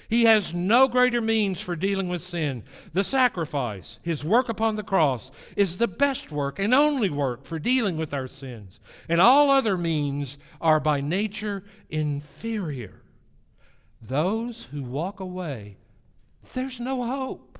He 0.10 0.24
has 0.24 0.54
no 0.54 0.88
greater 0.88 1.20
means 1.20 1.60
for 1.60 1.76
dealing 1.76 2.08
with 2.08 2.22
sin. 2.22 2.63
The 2.93 3.04
sacrifice, 3.04 4.00
his 4.02 4.24
work 4.24 4.48
upon 4.48 4.76
the 4.76 4.84
cross, 4.84 5.32
is 5.56 5.78
the 5.78 5.88
best 5.88 6.32
work 6.32 6.60
and 6.60 6.74
only 6.74 7.10
work 7.10 7.46
for 7.46 7.60
dealing 7.60 7.98
with 7.98 8.13
our 8.13 8.28
sins. 8.28 8.80
And 9.10 9.20
all 9.20 9.50
other 9.50 9.78
means 9.78 10.38
are 10.62 10.80
by 10.80 11.02
nature 11.02 11.63
inferior. 11.89 13.02
Those 14.02 14.67
who 14.72 14.84
walk 14.84 15.20
away 15.20 15.78
there's 16.54 16.80
no 16.80 17.04
hope. 17.04 17.60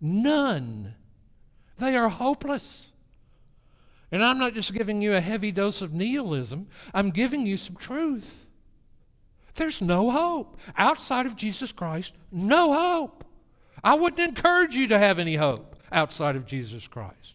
None. 0.00 0.94
They 1.78 1.96
are 1.96 2.08
hopeless. 2.08 2.88
And 4.10 4.24
I'm 4.24 4.38
not 4.38 4.54
just 4.54 4.74
giving 4.74 5.00
you 5.00 5.14
a 5.14 5.20
heavy 5.20 5.52
dose 5.52 5.82
of 5.82 5.92
nihilism, 5.92 6.68
I'm 6.92 7.10
giving 7.10 7.46
you 7.46 7.56
some 7.56 7.76
truth. 7.76 8.41
There's 9.54 9.80
no 9.80 10.10
hope. 10.10 10.58
Outside 10.76 11.26
of 11.26 11.36
Jesus 11.36 11.72
Christ, 11.72 12.12
no 12.30 12.72
hope. 12.72 13.24
I 13.84 13.94
wouldn't 13.94 14.20
encourage 14.20 14.74
you 14.74 14.88
to 14.88 14.98
have 14.98 15.18
any 15.18 15.36
hope 15.36 15.76
outside 15.90 16.36
of 16.36 16.46
Jesus 16.46 16.86
Christ. 16.86 17.34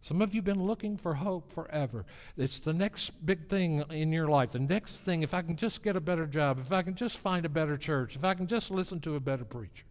Some 0.00 0.22
of 0.22 0.34
you 0.34 0.38
have 0.38 0.46
been 0.46 0.66
looking 0.66 0.96
for 0.96 1.14
hope 1.14 1.52
forever. 1.52 2.06
It's 2.36 2.60
the 2.60 2.72
next 2.72 3.10
big 3.26 3.48
thing 3.48 3.84
in 3.90 4.12
your 4.12 4.28
life. 4.28 4.52
The 4.52 4.58
next 4.58 4.98
thing, 4.98 5.22
if 5.22 5.34
I 5.34 5.42
can 5.42 5.56
just 5.56 5.82
get 5.82 5.96
a 5.96 6.00
better 6.00 6.26
job, 6.26 6.58
if 6.60 6.72
I 6.72 6.82
can 6.82 6.94
just 6.94 7.18
find 7.18 7.44
a 7.44 7.48
better 7.48 7.76
church, 7.76 8.16
if 8.16 8.24
I 8.24 8.34
can 8.34 8.46
just 8.46 8.70
listen 8.70 9.00
to 9.00 9.16
a 9.16 9.20
better 9.20 9.44
preacher 9.44 9.84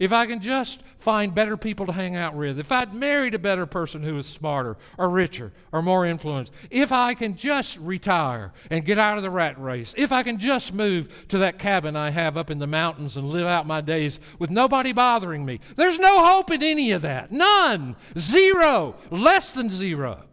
if 0.00 0.12
I 0.12 0.24
can 0.26 0.40
just 0.40 0.80
find 0.98 1.34
better 1.34 1.58
people 1.58 1.84
to 1.86 1.92
hang 1.92 2.16
out 2.16 2.34
with, 2.34 2.58
if 2.58 2.72
I'd 2.72 2.94
married 2.94 3.34
a 3.34 3.38
better 3.38 3.66
person 3.66 4.02
who 4.02 4.14
was 4.14 4.26
smarter 4.26 4.78
or 4.96 5.10
richer 5.10 5.52
or 5.72 5.82
more 5.82 6.06
influenced, 6.06 6.52
if 6.70 6.90
I 6.90 7.12
can 7.12 7.36
just 7.36 7.76
retire 7.78 8.52
and 8.70 8.84
get 8.84 8.98
out 8.98 9.18
of 9.18 9.22
the 9.22 9.30
rat 9.30 9.60
race, 9.60 9.94
if 9.98 10.10
I 10.10 10.22
can 10.22 10.38
just 10.38 10.72
move 10.72 11.26
to 11.28 11.38
that 11.38 11.58
cabin 11.58 11.96
I 11.96 12.10
have 12.10 12.38
up 12.38 12.50
in 12.50 12.58
the 12.58 12.66
mountains 12.66 13.18
and 13.18 13.28
live 13.28 13.46
out 13.46 13.66
my 13.66 13.82
days 13.82 14.18
with 14.38 14.50
nobody 14.50 14.92
bothering 14.92 15.44
me. 15.44 15.60
There's 15.76 15.98
no 15.98 16.24
hope 16.24 16.50
in 16.50 16.62
any 16.62 16.92
of 16.92 17.02
that. 17.02 17.30
None. 17.30 17.94
Zero. 18.18 18.96
Less 19.10 19.52
than 19.52 19.70
zero. 19.70 20.24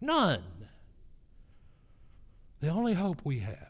None. 0.00 0.42
The 2.60 2.68
only 2.68 2.94
hope 2.94 3.20
we 3.22 3.40
have 3.40 3.68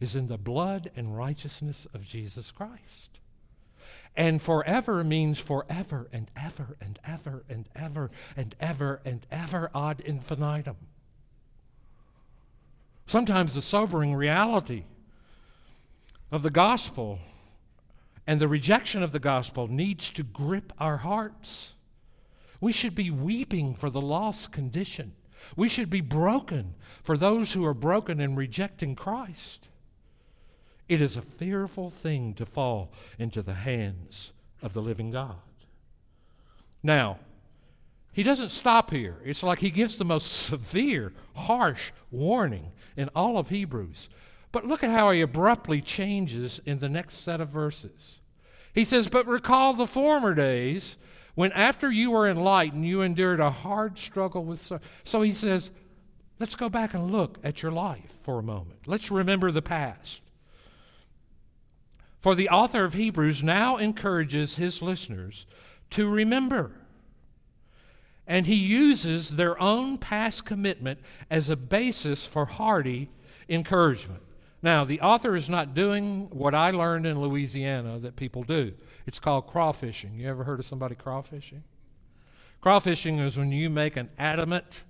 is 0.00 0.16
in 0.16 0.26
the 0.26 0.38
blood 0.38 0.90
and 0.96 1.16
righteousness 1.16 1.86
of 1.94 2.04
Jesus 2.04 2.50
Christ. 2.50 3.09
And 4.16 4.42
forever 4.42 5.04
means 5.04 5.38
forever 5.38 6.08
and 6.12 6.30
ever 6.36 6.76
and 6.80 6.98
ever 7.04 7.44
and 7.48 7.68
ever 7.74 8.10
and 8.36 8.54
ever 8.60 9.00
and 9.04 9.26
ever 9.30 9.70
ad 9.74 10.00
infinitum. 10.00 10.76
Sometimes 13.06 13.54
the 13.54 13.62
sobering 13.62 14.14
reality 14.14 14.84
of 16.30 16.42
the 16.42 16.50
gospel 16.50 17.18
And 18.26 18.40
the 18.40 18.48
rejection 18.48 19.02
of 19.02 19.12
the 19.12 19.18
gospel 19.18 19.66
needs 19.68 20.10
to 20.10 20.22
grip 20.22 20.72
our 20.78 20.98
hearts. 20.98 21.72
We 22.60 22.72
should 22.72 22.94
be 22.94 23.10
weeping 23.10 23.74
for 23.74 23.90
the 23.90 24.00
lost 24.00 24.52
condition. 24.52 25.14
We 25.56 25.68
should 25.68 25.90
be 25.90 26.02
broken 26.02 26.74
for 27.02 27.16
those 27.16 27.52
who 27.54 27.64
are 27.64 27.74
broken 27.74 28.20
and 28.20 28.36
rejecting 28.36 28.94
Christ. 28.94 29.69
It 30.90 31.00
is 31.00 31.16
a 31.16 31.22
fearful 31.22 31.90
thing 31.90 32.34
to 32.34 32.44
fall 32.44 32.90
into 33.16 33.42
the 33.42 33.54
hands 33.54 34.32
of 34.60 34.72
the 34.72 34.82
living 34.82 35.12
God. 35.12 35.36
Now, 36.82 37.20
he 38.12 38.24
doesn't 38.24 38.48
stop 38.48 38.90
here. 38.90 39.14
It's 39.24 39.44
like 39.44 39.60
he 39.60 39.70
gives 39.70 39.98
the 39.98 40.04
most 40.04 40.32
severe, 40.32 41.12
harsh 41.36 41.92
warning 42.10 42.72
in 42.96 43.08
all 43.14 43.38
of 43.38 43.50
Hebrews. 43.50 44.08
But 44.50 44.66
look 44.66 44.82
at 44.82 44.90
how 44.90 45.12
he 45.12 45.20
abruptly 45.20 45.80
changes 45.80 46.60
in 46.66 46.80
the 46.80 46.88
next 46.88 47.22
set 47.22 47.40
of 47.40 47.50
verses. 47.50 48.18
He 48.74 48.84
says, 48.84 49.06
But 49.06 49.28
recall 49.28 49.74
the 49.74 49.86
former 49.86 50.34
days 50.34 50.96
when, 51.36 51.52
after 51.52 51.88
you 51.88 52.10
were 52.10 52.28
enlightened, 52.28 52.84
you 52.84 53.02
endured 53.02 53.38
a 53.38 53.52
hard 53.52 53.96
struggle 53.96 54.42
with. 54.42 54.60
So, 54.60 54.80
so 55.04 55.22
he 55.22 55.30
says, 55.30 55.70
Let's 56.40 56.56
go 56.56 56.68
back 56.68 56.94
and 56.94 57.12
look 57.12 57.38
at 57.44 57.62
your 57.62 57.70
life 57.70 58.12
for 58.24 58.40
a 58.40 58.42
moment. 58.42 58.88
Let's 58.88 59.12
remember 59.12 59.52
the 59.52 59.62
past. 59.62 60.22
For 62.20 62.34
the 62.34 62.48
author 62.48 62.84
of 62.84 62.94
Hebrews 62.94 63.42
now 63.42 63.76
encourages 63.76 64.56
his 64.56 64.82
listeners 64.82 65.46
to 65.90 66.08
remember. 66.08 66.72
And 68.26 68.46
he 68.46 68.54
uses 68.54 69.36
their 69.36 69.60
own 69.60 69.98
past 69.98 70.44
commitment 70.44 71.00
as 71.30 71.48
a 71.48 71.56
basis 71.56 72.26
for 72.26 72.44
hearty 72.44 73.10
encouragement. 73.48 74.22
Now, 74.62 74.84
the 74.84 75.00
author 75.00 75.34
is 75.34 75.48
not 75.48 75.74
doing 75.74 76.28
what 76.30 76.54
I 76.54 76.70
learned 76.70 77.06
in 77.06 77.20
Louisiana 77.20 77.98
that 78.00 78.16
people 78.16 78.42
do. 78.44 78.74
It's 79.06 79.18
called 79.18 79.46
crawfishing. 79.48 80.18
You 80.18 80.28
ever 80.28 80.44
heard 80.44 80.60
of 80.60 80.66
somebody 80.66 80.94
crawfishing? 80.94 81.62
Crawfishing 82.62 83.24
is 83.24 83.38
when 83.38 83.50
you 83.50 83.70
make 83.70 83.96
an 83.96 84.10
adamant, 84.18 84.82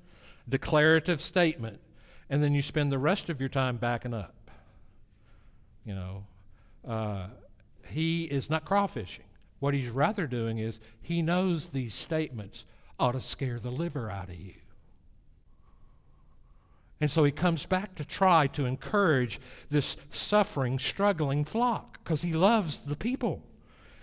declarative 0.48 1.20
statement 1.20 1.80
and 2.30 2.42
then 2.42 2.54
you 2.54 2.62
spend 2.62 2.92
the 2.92 2.98
rest 2.98 3.28
of 3.28 3.40
your 3.40 3.48
time 3.48 3.76
backing 3.76 4.14
up. 4.14 4.50
You 5.84 5.94
know, 5.94 6.24
uh, 6.86 7.26
he 7.88 8.24
is 8.24 8.48
not 8.48 8.64
crawfishing. 8.64 9.20
What 9.58 9.74
he's 9.74 9.88
rather 9.88 10.26
doing 10.26 10.58
is 10.58 10.80
he 11.02 11.22
knows 11.22 11.68
these 11.68 11.94
statements 11.94 12.64
ought 12.98 13.12
to 13.12 13.20
scare 13.20 13.58
the 13.58 13.70
liver 13.70 14.10
out 14.10 14.28
of 14.28 14.36
you. 14.36 14.54
And 17.00 17.10
so 17.10 17.24
he 17.24 17.32
comes 17.32 17.64
back 17.64 17.94
to 17.94 18.04
try 18.04 18.46
to 18.48 18.66
encourage 18.66 19.40
this 19.70 19.96
suffering, 20.10 20.78
struggling 20.78 21.44
flock 21.44 21.98
because 22.04 22.22
he 22.22 22.32
loves 22.32 22.78
the 22.78 22.96
people. 22.96 23.42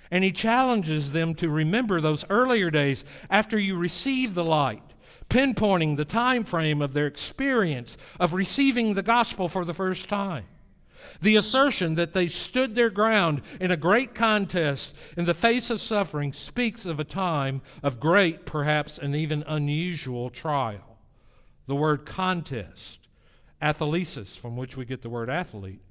And 0.10 0.24
he 0.24 0.32
challenges 0.32 1.12
them 1.12 1.36
to 1.36 1.50
remember 1.50 2.02
those 2.02 2.26
earlier 2.30 2.72
days 2.72 3.04
after 3.30 3.60
you 3.60 3.78
receive 3.78 4.34
the 4.34 4.44
light, 4.44 4.82
pinpointing 5.30 5.98
the 5.98 6.06
time 6.06 6.44
frame 6.44 6.82
of 6.82 6.94
their 6.94 7.08
experience 7.08 7.98
of 8.20 8.34
receiving 8.34 8.94
the 8.94 9.04
gospel 9.04 9.48
for 9.48 9.64
the 9.64 9.74
first 9.74 10.10
time. 10.10 10.46
The 11.22 11.36
assertion 11.36 11.96
that 11.96 12.14
they 12.14 12.28
stood 12.28 12.76
their 12.76 12.90
ground 12.90 13.42
in 13.60 13.72
a 13.72 13.78
great 13.78 14.16
contest 14.16 14.96
in 15.16 15.26
the 15.26 15.34
face 15.34 15.70
of 15.70 15.82
suffering 15.82 16.34
speaks 16.34 16.86
of 16.86 17.00
a 17.00 17.04
time 17.04 17.62
of 17.84 18.00
great, 18.00 18.46
perhaps 18.46 18.98
an 18.98 19.16
even 19.16 19.44
unusual 19.48 20.30
trial 20.30 20.88
the 21.68 21.76
word 21.76 22.06
contest, 22.06 23.08
athlesis, 23.62 24.36
from 24.36 24.56
which 24.56 24.76
we 24.76 24.86
get 24.86 25.02
the 25.02 25.10
word 25.10 25.30
athlete, 25.30 25.82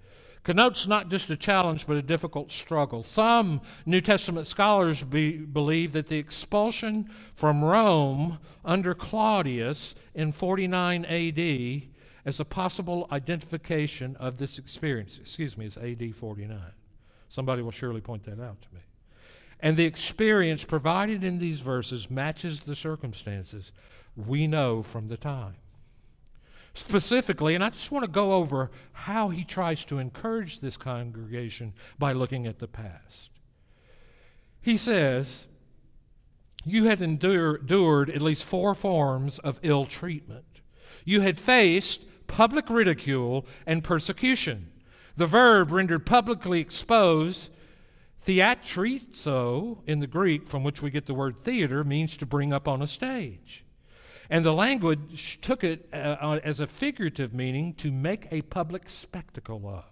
connotes 0.43 0.87
not 0.87 1.11
just 1.11 1.29
a 1.31 1.37
challenge 1.37 1.87
but 1.87 1.97
a 1.97 2.03
difficult 2.03 2.51
struggle. 2.51 3.03
Some 3.03 3.61
New 3.85 4.01
Testament 4.01 4.47
scholars 4.47 5.03
be, 5.03 5.37
believe 5.39 5.93
that 5.93 6.07
the 6.07 6.17
expulsion 6.17 7.11
from 7.35 7.63
Rome 7.63 8.39
under 8.65 8.95
Claudius 8.95 9.95
in 10.15 10.33
49 10.33 11.05
AD 11.05 11.83
as 12.27 12.39
a 12.39 12.45
possible 12.45 13.09
identification 13.11 14.15
of 14.17 14.37
this 14.37 14.59
experience. 14.59 15.19
Excuse 15.19 15.57
me, 15.57 15.65
it's 15.65 15.79
AD 15.79 16.15
49. 16.15 16.59
Somebody 17.31 17.63
will 17.63 17.71
surely 17.71 18.03
point 18.03 18.25
that 18.25 18.41
out 18.41 18.61
to 18.61 18.69
me. 18.75 18.81
And 19.61 19.79
the 19.79 19.87
experience 19.87 20.65
provided 20.65 21.25
in 21.25 21.39
these 21.39 21.61
verses 21.61 22.11
matches 22.11 22.61
the 22.61 22.77
circumstances 22.77 23.73
we 24.15 24.47
know 24.47 24.83
from 24.83 25.09
the 25.09 25.17
time 25.17 25.57
specifically, 26.79 27.55
and 27.55 27.65
I 27.65 27.71
just 27.71 27.91
want 27.91 28.05
to 28.05 28.11
go 28.11 28.35
over 28.35 28.71
how 28.93 29.31
he 29.31 29.45
tries 29.45 29.85
to 29.85 29.99
encourage 29.99 30.61
this 30.61 30.77
congregation 30.77 31.73
by 31.99 32.13
looking 32.13 32.47
at 32.47 32.59
the 32.59 32.69
past. 32.69 33.31
He 34.61 34.77
says, 34.77 35.47
You 36.65 36.85
had 36.85 37.01
endured 37.01 38.11
at 38.11 38.23
least 38.23 38.45
four 38.45 38.75
forms 38.75 39.39
of 39.41 39.61
ill 39.63 39.87
treatment. 39.87 40.45
You 41.05 41.21
had 41.21 41.39
faced 41.39 42.03
public 42.27 42.69
ridicule 42.71 43.47
and 43.67 43.83
persecution. 43.83 44.71
The 45.17 45.27
verb 45.27 45.71
rendered 45.71 46.05
publicly 46.05 46.61
exposed, 46.61 47.49
theatrizo 48.27 49.79
in 49.87 50.01
the 50.01 50.07
Greek, 50.07 50.49
from 50.49 50.63
which 50.63 50.83
we 50.83 50.91
get 50.91 51.07
the 51.07 51.15
word 51.15 51.43
theater, 51.43 51.85
means 51.85 52.17
to 52.19 52.27
bring 52.27 52.53
up 52.53 52.69
on 52.69 52.83
a 52.83 52.87
stage. 52.87 53.65
And 54.29 54.45
the 54.45 54.53
language 54.53 55.39
took 55.41 55.63
it 55.63 55.89
uh, 55.93 56.41
as 56.43 56.61
a 56.61 56.67
figurative 56.67 57.33
meaning 57.33 57.75
to 57.75 57.91
make 57.93 58.27
a 58.31 58.43
public 58.43 58.89
spectacle 58.89 59.69
of. 59.69 59.85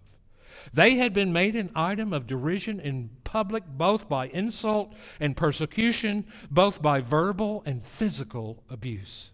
They 0.73 0.97
had 0.97 1.13
been 1.13 1.33
made 1.33 1.57
an 1.57 1.71
item 1.75 2.13
of 2.13 2.27
derision 2.27 2.81
in 2.81 3.11
public, 3.25 3.65
both 3.67 4.09
by 4.09 4.29
insult 4.29 4.95
and 5.21 5.37
persecution, 5.37 6.27
both 6.51 6.81
by 6.81 7.01
verbal 7.01 7.63
and 7.67 7.85
physical 7.85 8.63
abuse. 8.71 9.31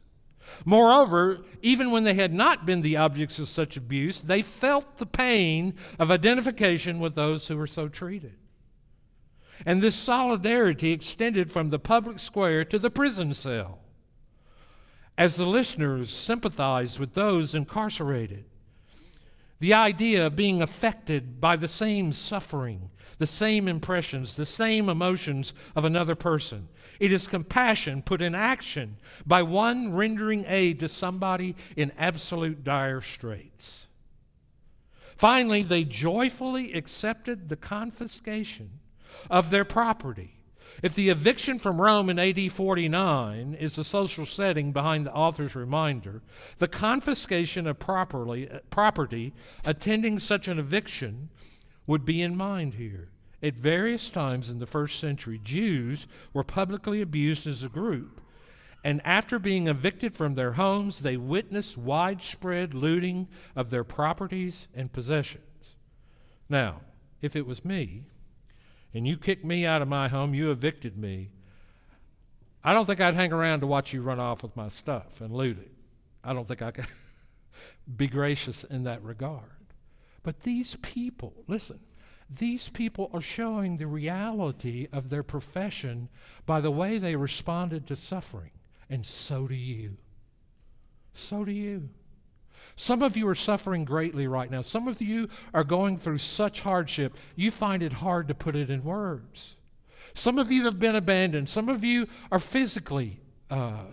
Moreover, 0.64 1.40
even 1.62 1.90
when 1.90 2.04
they 2.04 2.14
had 2.14 2.32
not 2.32 2.66
been 2.66 2.82
the 2.82 2.96
objects 2.96 3.38
of 3.38 3.48
such 3.48 3.76
abuse, 3.76 4.20
they 4.20 4.42
felt 4.42 4.98
the 4.98 5.06
pain 5.06 5.74
of 5.98 6.10
identification 6.10 6.98
with 6.98 7.14
those 7.14 7.46
who 7.46 7.56
were 7.56 7.66
so 7.66 7.88
treated. 7.88 8.34
And 9.66 9.82
this 9.82 9.96
solidarity 9.96 10.92
extended 10.92 11.50
from 11.50 11.70
the 11.70 11.78
public 11.78 12.18
square 12.18 12.64
to 12.64 12.78
the 12.78 12.90
prison 12.90 13.34
cell 13.34 13.80
as 15.18 15.36
the 15.36 15.44
listeners 15.44 16.10
sympathized 16.10 16.98
with 16.98 17.12
those 17.12 17.54
incarcerated. 17.54 18.46
The 19.58 19.74
idea 19.74 20.26
of 20.26 20.34
being 20.34 20.62
affected 20.62 21.42
by 21.42 21.56
the 21.56 21.68
same 21.68 22.14
suffering, 22.14 22.88
the 23.20 23.26
same 23.26 23.68
impressions, 23.68 24.32
the 24.32 24.46
same 24.46 24.88
emotions 24.88 25.52
of 25.76 25.84
another 25.84 26.14
person. 26.14 26.66
It 26.98 27.12
is 27.12 27.26
compassion 27.26 28.00
put 28.00 28.22
in 28.22 28.34
action 28.34 28.96
by 29.26 29.42
one 29.42 29.92
rendering 29.92 30.46
aid 30.48 30.80
to 30.80 30.88
somebody 30.88 31.54
in 31.76 31.92
absolute 31.98 32.64
dire 32.64 33.02
straits. 33.02 33.86
Finally, 35.18 35.64
they 35.64 35.84
joyfully 35.84 36.72
accepted 36.72 37.50
the 37.50 37.56
confiscation 37.56 38.70
of 39.28 39.50
their 39.50 39.66
property 39.66 40.40
if 40.82 40.94
the 40.94 41.10
eviction 41.10 41.58
from 41.58 41.78
Rome 41.78 42.08
in 42.08 42.18
AD 42.18 42.50
49 42.50 43.54
is 43.54 43.76
the 43.76 43.84
social 43.84 44.24
setting 44.24 44.72
behind 44.72 45.04
the 45.04 45.12
author's 45.12 45.54
reminder, 45.54 46.22
the 46.56 46.68
confiscation 46.68 47.66
of 47.66 47.78
properly, 47.78 48.48
property 48.70 49.34
attending 49.66 50.18
such 50.18 50.48
an 50.48 50.58
eviction 50.58 51.28
would 51.86 52.04
be 52.04 52.22
in 52.22 52.36
mind 52.36 52.74
here. 52.74 53.08
At 53.42 53.54
various 53.54 54.10
times 54.10 54.50
in 54.50 54.58
the 54.58 54.66
first 54.66 55.00
century, 55.00 55.40
Jews 55.42 56.06
were 56.32 56.44
publicly 56.44 57.00
abused 57.00 57.46
as 57.46 57.62
a 57.62 57.68
group, 57.68 58.20
and 58.84 59.00
after 59.04 59.38
being 59.38 59.68
evicted 59.68 60.16
from 60.16 60.34
their 60.34 60.52
homes, 60.52 61.00
they 61.00 61.16
witnessed 61.16 61.76
widespread 61.76 62.74
looting 62.74 63.28
of 63.54 63.70
their 63.70 63.84
properties 63.84 64.68
and 64.74 64.92
possessions. 64.92 65.76
Now, 66.48 66.80
if 67.20 67.36
it 67.36 67.46
was 67.46 67.64
me, 67.64 68.04
and 68.92 69.06
you 69.06 69.16
kicked 69.16 69.44
me 69.44 69.66
out 69.66 69.82
of 69.82 69.88
my 69.88 70.08
home, 70.08 70.34
you 70.34 70.50
evicted 70.50 70.96
me, 70.96 71.30
I 72.62 72.72
don't 72.72 72.86
think 72.86 73.00
I'd 73.00 73.14
hang 73.14 73.32
around 73.32 73.60
to 73.60 73.66
watch 73.66 73.92
you 73.92 74.02
run 74.02 74.20
off 74.20 74.42
with 74.42 74.54
my 74.56 74.68
stuff 74.68 75.20
and 75.20 75.34
loot 75.34 75.58
it. 75.58 75.72
I 76.22 76.34
don't 76.34 76.46
think 76.46 76.60
I 76.60 76.70
could 76.70 76.86
be 77.96 78.06
gracious 78.06 78.64
in 78.64 78.84
that 78.84 79.02
regard. 79.02 79.59
But 80.22 80.42
these 80.42 80.76
people, 80.82 81.32
listen, 81.46 81.80
these 82.28 82.68
people 82.68 83.10
are 83.12 83.20
showing 83.20 83.76
the 83.76 83.86
reality 83.86 84.86
of 84.92 85.10
their 85.10 85.22
profession 85.22 86.08
by 86.46 86.60
the 86.60 86.70
way 86.70 86.98
they 86.98 87.16
responded 87.16 87.86
to 87.86 87.96
suffering. 87.96 88.52
And 88.88 89.04
so 89.04 89.48
do 89.48 89.54
you. 89.54 89.96
So 91.12 91.44
do 91.44 91.52
you. 91.52 91.88
Some 92.76 93.02
of 93.02 93.16
you 93.16 93.28
are 93.28 93.34
suffering 93.34 93.84
greatly 93.84 94.26
right 94.26 94.50
now. 94.50 94.62
Some 94.62 94.86
of 94.86 95.02
you 95.02 95.28
are 95.52 95.64
going 95.64 95.98
through 95.98 96.18
such 96.18 96.60
hardship, 96.60 97.16
you 97.36 97.50
find 97.50 97.82
it 97.82 97.94
hard 97.94 98.28
to 98.28 98.34
put 98.34 98.56
it 98.56 98.70
in 98.70 98.84
words. 98.84 99.56
Some 100.14 100.38
of 100.38 100.50
you 100.50 100.64
have 100.64 100.78
been 100.78 100.96
abandoned. 100.96 101.48
Some 101.48 101.68
of 101.68 101.84
you 101.84 102.06
are 102.30 102.40
physically 102.40 103.20
uh, 103.50 103.84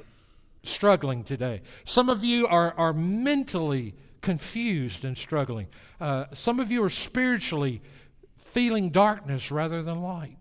struggling 0.63 1.24
today. 1.24 1.62
Some 1.86 2.10
of 2.10 2.24
you 2.24 2.48
are, 2.48 2.74
are 2.78 2.94
mentally 2.94 3.94
confused 4.21 5.06
and 5.06 5.17
struggling. 5.17 5.67
Uh, 5.99 6.25
some 6.34 6.60
of 6.60 6.71
you 6.71 6.84
are 6.84 6.89
spiritually 6.89 7.82
feeling 8.38 8.89
darkness 8.89 9.51
rather 9.51 9.84
than 9.84 10.01
light. 10.01 10.38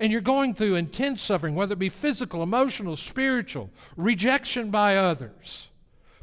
And 0.00 0.12
you're 0.12 0.20
going 0.20 0.54
through 0.54 0.76
intense 0.76 1.22
suffering, 1.22 1.54
whether 1.54 1.72
it 1.72 1.78
be 1.78 1.88
physical, 1.88 2.42
emotional, 2.42 2.94
spiritual, 2.94 3.70
rejection 3.96 4.70
by 4.70 4.96
others, 4.96 5.68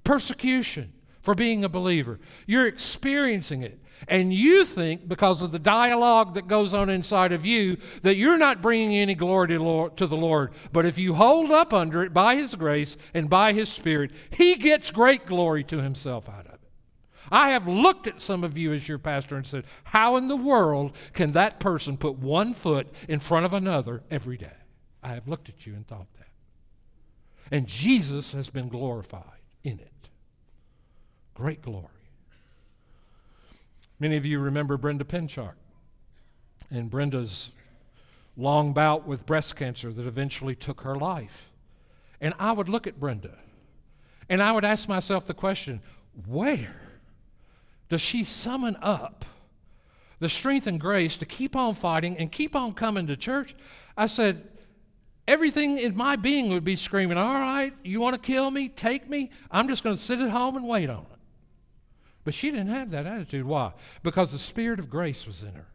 persecution 0.03 0.93
for 1.21 1.35
being 1.35 1.63
a 1.63 1.69
believer. 1.69 2.19
You're 2.45 2.67
experiencing 2.67 3.63
it. 3.63 3.79
And 4.07 4.33
you 4.33 4.65
think, 4.65 5.07
because 5.07 5.41
of 5.41 5.51
the 5.51 5.59
dialogue 5.59 6.35
that 6.35 6.47
goes 6.47 6.73
on 6.73 6.89
inside 6.89 7.31
of 7.31 7.45
you, 7.45 7.77
that 8.01 8.15
you're 8.15 8.37
not 8.37 8.61
bringing 8.61 8.95
any 8.95 9.15
glory 9.15 9.47
to 9.47 10.07
the 10.07 10.17
Lord. 10.17 10.51
But 10.71 10.85
if 10.85 10.97
you 10.97 11.15
hold 11.15 11.49
up 11.49 11.73
under 11.73 12.03
it 12.03 12.13
by 12.13 12.35
His 12.35 12.55
grace 12.55 12.97
and 13.13 13.29
by 13.29 13.53
His 13.53 13.69
Spirit, 13.69 14.11
He 14.29 14.55
gets 14.55 14.91
great 14.91 15.25
glory 15.25 15.63
to 15.65 15.81
Himself 15.81 16.29
out 16.29 16.41
of 16.41 16.44
it. 16.44 16.44
I 17.31 17.49
have 17.51 17.67
looked 17.67 18.07
at 18.07 18.21
some 18.21 18.43
of 18.43 18.57
you 18.57 18.73
as 18.73 18.87
your 18.87 18.97
pastor 18.97 19.35
and 19.35 19.45
said, 19.45 19.65
How 19.85 20.15
in 20.17 20.27
the 20.27 20.35
world 20.35 20.91
can 21.13 21.33
that 21.33 21.59
person 21.59 21.97
put 21.97 22.17
one 22.17 22.53
foot 22.53 22.87
in 23.07 23.19
front 23.19 23.45
of 23.45 23.53
another 23.53 24.03
every 24.11 24.37
day? 24.37 24.53
I 25.03 25.13
have 25.13 25.27
looked 25.27 25.49
at 25.49 25.65
you 25.65 25.73
and 25.73 25.87
thought 25.87 26.07
that. 26.17 26.27
And 27.51 27.67
Jesus 27.67 28.31
has 28.33 28.49
been 28.49 28.69
glorified 28.69 29.23
in 29.63 29.79
it. 29.79 30.09
Great 31.33 31.61
glory. 31.61 31.87
Many 33.99 34.17
of 34.17 34.25
you 34.25 34.39
remember 34.39 34.77
Brenda 34.77 35.03
Pinchard 35.03 35.55
and 36.69 36.89
Brenda's 36.89 37.51
long 38.37 38.73
bout 38.73 39.07
with 39.07 39.25
breast 39.25 39.55
cancer 39.55 39.91
that 39.91 40.05
eventually 40.05 40.55
took 40.55 40.81
her 40.81 40.95
life. 40.95 41.49
And 42.19 42.33
I 42.39 42.51
would 42.51 42.67
look 42.67 42.87
at 42.87 42.99
Brenda 42.99 43.37
and 44.29 44.41
I 44.41 44.51
would 44.51 44.65
ask 44.65 44.89
myself 44.89 45.25
the 45.25 45.33
question 45.33 45.81
where 46.25 46.84
does 47.89 48.01
she 48.01 48.23
summon 48.23 48.77
up 48.81 49.25
the 50.19 50.29
strength 50.29 50.67
and 50.67 50.79
grace 50.79 51.15
to 51.17 51.25
keep 51.25 51.55
on 51.55 51.75
fighting 51.75 52.17
and 52.17 52.31
keep 52.31 52.55
on 52.55 52.73
coming 52.73 53.07
to 53.07 53.17
church? 53.17 53.55
I 53.95 54.07
said, 54.07 54.47
Everything 55.27 55.79
in 55.79 55.97
my 55.97 56.15
being 56.15 56.49
would 56.49 56.63
be 56.63 56.75
screaming, 56.75 57.17
All 57.17 57.33
right, 57.33 57.73
you 57.83 57.99
want 57.99 58.13
to 58.13 58.19
kill 58.19 58.51
me? 58.51 58.69
Take 58.69 59.09
me. 59.09 59.31
I'm 59.49 59.67
just 59.67 59.83
going 59.83 59.95
to 59.95 60.01
sit 60.01 60.19
at 60.19 60.29
home 60.29 60.55
and 60.55 60.67
wait 60.67 60.89
on 60.89 61.01
it. 61.11 61.19
But 62.23 62.33
she 62.33 62.51
didn't 62.51 62.67
have 62.67 62.91
that 62.91 63.05
attitude. 63.05 63.45
Why? 63.45 63.73
Because 64.03 64.31
the 64.31 64.39
Spirit 64.39 64.79
of 64.79 64.89
grace 64.89 65.25
was 65.25 65.43
in 65.43 65.53
her. 65.53 65.67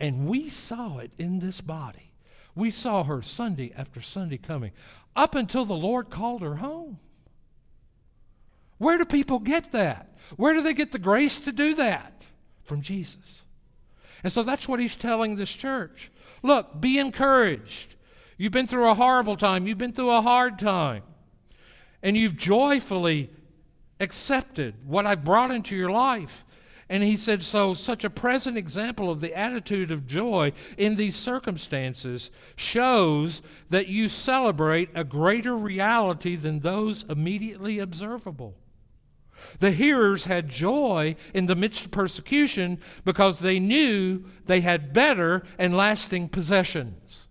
And 0.00 0.26
we 0.26 0.48
saw 0.48 0.98
it 0.98 1.12
in 1.18 1.38
this 1.38 1.60
body. 1.60 2.12
We 2.54 2.70
saw 2.70 3.04
her 3.04 3.22
Sunday 3.22 3.72
after 3.76 4.00
Sunday 4.00 4.38
coming, 4.38 4.72
up 5.14 5.34
until 5.34 5.64
the 5.64 5.74
Lord 5.74 6.10
called 6.10 6.42
her 6.42 6.56
home. 6.56 6.98
Where 8.82 8.98
do 8.98 9.04
people 9.04 9.38
get 9.38 9.70
that? 9.72 10.08
Where 10.34 10.54
do 10.54 10.60
they 10.60 10.74
get 10.74 10.90
the 10.90 10.98
grace 10.98 11.38
to 11.40 11.52
do 11.52 11.76
that? 11.76 12.24
From 12.64 12.80
Jesus. 12.80 13.44
And 14.24 14.32
so 14.32 14.42
that's 14.42 14.66
what 14.66 14.80
he's 14.80 14.96
telling 14.96 15.36
this 15.36 15.52
church. 15.52 16.10
Look, 16.42 16.80
be 16.80 16.98
encouraged. 16.98 17.94
You've 18.36 18.50
been 18.50 18.66
through 18.66 18.90
a 18.90 18.94
horrible 18.94 19.36
time, 19.36 19.68
you've 19.68 19.78
been 19.78 19.92
through 19.92 20.10
a 20.10 20.20
hard 20.20 20.58
time, 20.58 21.04
and 22.02 22.16
you've 22.16 22.36
joyfully 22.36 23.30
accepted 24.00 24.74
what 24.84 25.06
I've 25.06 25.24
brought 25.24 25.52
into 25.52 25.76
your 25.76 25.92
life. 25.92 26.44
And 26.88 27.04
he 27.04 27.16
said, 27.16 27.44
So, 27.44 27.74
such 27.74 28.02
a 28.02 28.10
present 28.10 28.56
example 28.56 29.12
of 29.12 29.20
the 29.20 29.32
attitude 29.32 29.92
of 29.92 30.08
joy 30.08 30.54
in 30.76 30.96
these 30.96 31.14
circumstances 31.14 32.32
shows 32.56 33.42
that 33.70 33.86
you 33.86 34.08
celebrate 34.08 34.90
a 34.92 35.04
greater 35.04 35.56
reality 35.56 36.34
than 36.34 36.58
those 36.58 37.04
immediately 37.08 37.78
observable. 37.78 38.56
The 39.58 39.70
hearers 39.70 40.24
had 40.24 40.48
joy 40.48 41.16
in 41.34 41.46
the 41.46 41.54
midst 41.54 41.86
of 41.86 41.90
persecution 41.90 42.78
because 43.04 43.38
they 43.38 43.58
knew 43.58 44.24
they 44.46 44.60
had 44.60 44.92
better 44.92 45.44
and 45.58 45.76
lasting 45.76 46.28
possessions. 46.28 47.26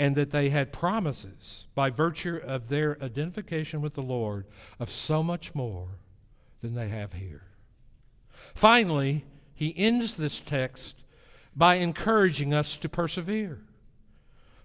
and 0.00 0.16
that 0.16 0.30
they 0.30 0.48
had 0.48 0.72
promises 0.72 1.66
by 1.74 1.90
virtue 1.90 2.40
of 2.46 2.70
their 2.70 2.96
identification 3.02 3.82
with 3.82 3.92
the 3.92 4.02
Lord 4.02 4.46
of 4.78 4.88
so 4.88 5.22
much 5.22 5.54
more 5.54 5.98
than 6.62 6.74
they 6.74 6.88
have 6.88 7.12
here. 7.12 7.42
Finally, 8.54 9.26
he 9.52 9.74
ends 9.76 10.16
this 10.16 10.40
text 10.40 11.04
by 11.54 11.74
encouraging 11.74 12.54
us 12.54 12.78
to 12.78 12.88
persevere. 12.88 13.60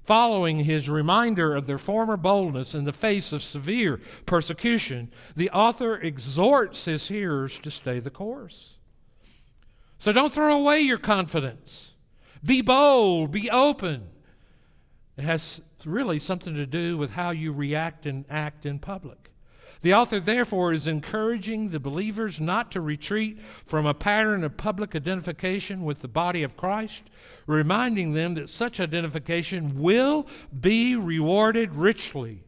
Following 0.06 0.66
his 0.66 0.88
reminder 0.88 1.56
of 1.56 1.66
their 1.66 1.78
former 1.78 2.16
boldness 2.16 2.76
in 2.76 2.86
the 2.86 2.94
face 2.94 3.32
of 3.32 3.42
severe 3.42 4.00
persecution, 4.26 5.12
the 5.36 5.50
author 5.50 5.96
exhorts 5.96 6.86
his 6.86 7.08
hearers 7.08 7.58
to 7.60 7.72
stay 7.72 8.00
the 8.00 8.12
course. 8.12 8.76
So 9.98 10.12
don't 10.12 10.32
throw 10.32 10.60
away 10.60 10.82
your 10.82 11.00
confidence. 11.00 11.92
Be 12.44 12.62
bold, 12.62 13.32
be 13.32 13.50
open, 13.50 14.10
it 15.18 15.24
has 15.24 15.62
really 15.86 16.20
something 16.20 16.56
to 16.56 16.66
do 16.66 16.98
with 16.98 17.12
how 17.12 17.32
you 17.32 17.54
react 17.54 18.06
and 18.06 18.26
act 18.30 18.66
in 18.66 18.80
public. 18.80 19.25
The 19.82 19.94
author, 19.94 20.20
therefore, 20.20 20.74
is 20.74 20.88
encouraging 20.88 21.70
the 21.70 21.80
believers 21.80 22.40
not 22.40 22.72
to 22.72 22.82
retreat 22.82 23.40
from 23.66 23.86
a 23.86 23.94
pattern 23.94 24.44
of 24.44 24.58
public 24.58 24.96
identification 24.96 25.84
with 25.84 26.00
the 26.00 26.08
body 26.08 26.44
of 26.44 26.58
Christ, 26.58 27.04
reminding 27.46 28.14
them 28.14 28.34
that 28.36 28.50
such 28.50 28.80
identification 28.80 29.80
will 29.80 30.28
be 30.60 30.96
rewarded 30.96 31.74
richly. 31.76 32.44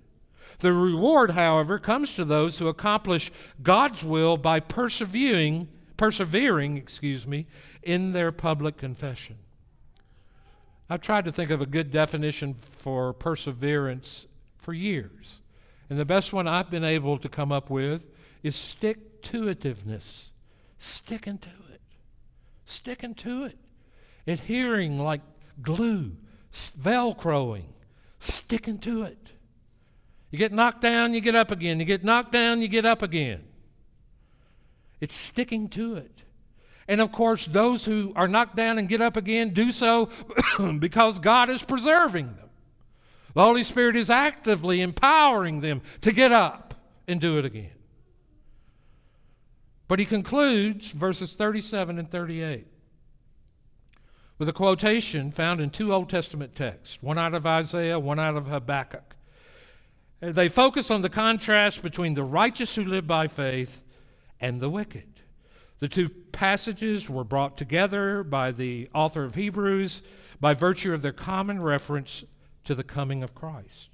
The 0.60 0.74
reward, 0.74 1.32
however, 1.32 1.78
comes 1.78 2.16
to 2.16 2.26
those 2.26 2.58
who 2.58 2.68
accomplish 2.68 3.32
God's 3.62 4.04
will 4.04 4.38
by 4.38 4.60
persevering, 4.60 5.68
persevering, 5.98 6.78
excuse 6.78 7.28
me, 7.28 7.46
in 7.84 8.12
their 8.12 8.32
public 8.32 8.78
confession. 8.78 9.38
I've 10.90 11.02
tried 11.02 11.26
to 11.26 11.32
think 11.32 11.52
of 11.52 11.62
a 11.62 11.66
good 11.66 11.92
definition 11.92 12.56
for 12.72 13.14
perseverance 13.14 14.26
for 14.58 14.74
years. 14.74 15.42
And 15.90 15.98
the 15.98 16.06
best 16.06 16.34
one 16.34 16.48
I've 16.48 16.70
been 16.70 16.84
able 16.84 17.18
to 17.18 17.30
come 17.30 17.52
up 17.52 17.70
with 17.70 18.06
is 18.44 18.56
stick 18.56 19.22
to 19.24 19.44
itiveness. 19.44 20.30
Sticking 20.80 21.38
to 21.40 21.50
it. 21.74 21.82
Sticking 22.66 23.16
to 23.16 23.46
it. 23.46 23.58
Adhering 24.28 25.00
like 25.00 25.22
glue, 25.62 26.12
velcroing, 26.54 27.66
sticking 28.20 28.78
to 28.80 29.04
it. 29.04 29.32
You 30.32 30.38
get 30.38 30.52
knocked 30.52 30.82
down, 30.82 31.14
you 31.14 31.22
get 31.22 31.36
up 31.36 31.52
again. 31.52 31.80
You 31.80 31.86
get 31.86 32.04
knocked 32.04 32.32
down, 32.32 32.62
you 32.62 32.68
get 32.68 32.86
up 32.86 33.02
again. 33.02 33.44
It's 35.00 35.16
sticking 35.16 35.70
to 35.70 35.96
it. 35.96 36.24
And 36.88 37.02
of 37.02 37.12
course, 37.12 37.46
those 37.46 37.86
who 37.86 38.14
are 38.16 38.28
knocked 38.28 38.56
down 38.56 38.78
and 38.78 38.90
get 38.90 39.02
up 39.02 39.18
again 39.18 39.50
do 39.50 39.72
so 39.72 40.10
because 40.80 41.20
God 41.20 41.50
is 41.50 41.64
preserving 41.64 42.28
them. 42.28 42.47
The 43.38 43.44
Holy 43.44 43.64
Spirit 43.64 43.96
is 43.96 44.10
actively 44.10 44.82
empowering 44.82 45.60
them 45.60 45.84
to 46.02 46.12
get 46.12 46.32
up 46.32 46.74
and 47.08 47.22
do 47.22 47.38
it 47.38 47.46
again. 47.46 47.70
But 49.88 50.00
he 50.00 50.06
concludes 50.06 50.90
verses 50.90 51.36
37 51.36 52.00
and 52.00 52.10
38 52.10 52.66
with 54.40 54.50
a 54.50 54.54
quotation 54.54 55.32
found 55.32 55.62
in 55.62 55.70
two 55.70 55.94
Old 55.94 56.10
Testament 56.10 56.56
texts, 56.56 56.98
one 57.00 57.20
out 57.20 57.36
of 57.36 57.46
Isaiah, 57.46 58.00
one 58.00 58.18
out 58.18 58.38
of 58.38 58.48
Habakkuk. 58.48 59.16
Uh, 60.20 60.32
they 60.32 60.50
focus 60.50 60.90
on 60.90 61.04
the 61.04 61.08
contrast 61.08 61.84
between 61.84 62.16
the 62.16 62.24
righteous 62.24 62.74
who 62.74 62.86
live 62.86 63.06
by 63.06 63.28
faith 63.28 63.84
and 64.42 64.60
the 64.60 64.70
wicked. 64.72 65.22
The 65.78 65.88
two 65.88 66.10
passages 66.10 67.08
were 67.08 67.24
brought 67.24 67.56
together 67.56 68.24
by 68.24 68.50
the 68.50 68.90
author 68.96 69.24
of 69.24 69.36
Hebrews 69.36 70.02
by 70.40 70.56
virtue 70.56 70.92
of 70.92 71.04
their 71.04 71.14
common 71.14 71.62
reference 71.62 72.24
to 72.68 72.76
the 72.76 72.84
coming 72.84 73.24
of 73.24 73.34
Christ. 73.34 73.90